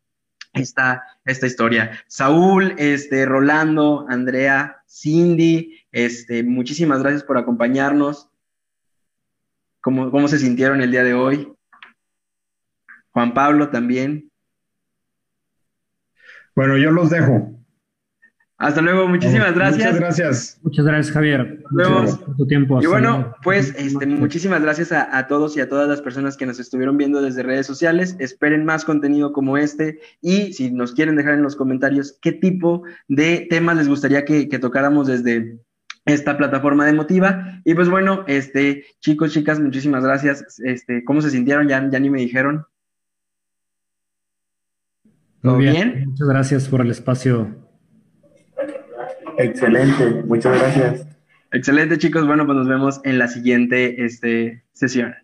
[0.54, 1.98] esta, esta historia.
[2.06, 8.30] Saúl, este, Rolando, Andrea, Cindy, este, muchísimas gracias por acompañarnos.
[9.80, 11.52] ¿Cómo, ¿Cómo se sintieron el día de hoy?
[13.10, 14.30] Juan Pablo también.
[16.54, 17.63] Bueno, yo los dejo.
[18.64, 19.92] Hasta luego, muchísimas gracias.
[19.92, 20.60] Muchas gracias.
[20.62, 21.62] Muchas gracias, Javier.
[21.70, 22.80] Muchas por tu tiempo.
[22.80, 26.58] Y bueno, pues este, muchísimas gracias a, todos y a todas las personas que nos
[26.58, 28.16] estuvieron viendo desde redes sociales.
[28.20, 32.84] Esperen más contenido como este y si nos quieren dejar en los comentarios qué tipo
[33.06, 35.58] de temas les gustaría que, tocáramos desde
[36.06, 37.60] esta plataforma de Motiva.
[37.66, 40.58] Y pues bueno, este, chicos, chicas, muchísimas gracias.
[40.64, 41.68] Este, ¿cómo se sintieron?
[41.68, 42.64] Ya, ya ni me dijeron.
[45.42, 46.06] ¿Todo bien?
[46.06, 47.63] Muchas gracias por el espacio
[49.38, 51.06] Excelente, muchas gracias.
[51.52, 52.26] Excelente, chicos.
[52.26, 55.14] Bueno, pues nos vemos en la siguiente este, sesión.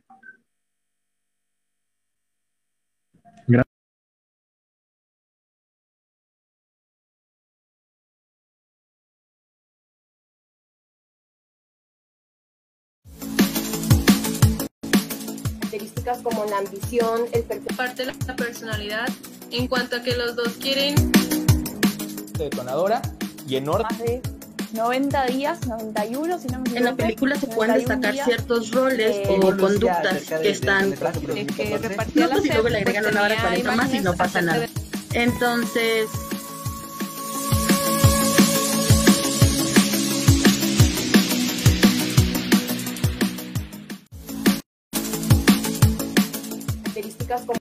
[15.71, 17.45] características como la ambición, el
[17.77, 19.09] parte de la personalidad,
[19.53, 20.95] en cuanto a que los dos quieren
[22.37, 23.03] detonadora
[23.51, 23.87] y en orden.
[23.91, 24.23] Más de
[24.73, 29.41] 90 días, 91, si no me En la película se pueden destacar ciertos roles o
[29.57, 33.93] conductas que están que repartía no, pues, y luego le agregan una hora 40 más
[33.93, 34.67] y no pasa nada.
[35.13, 36.09] Entonces,
[46.91, 47.49] características como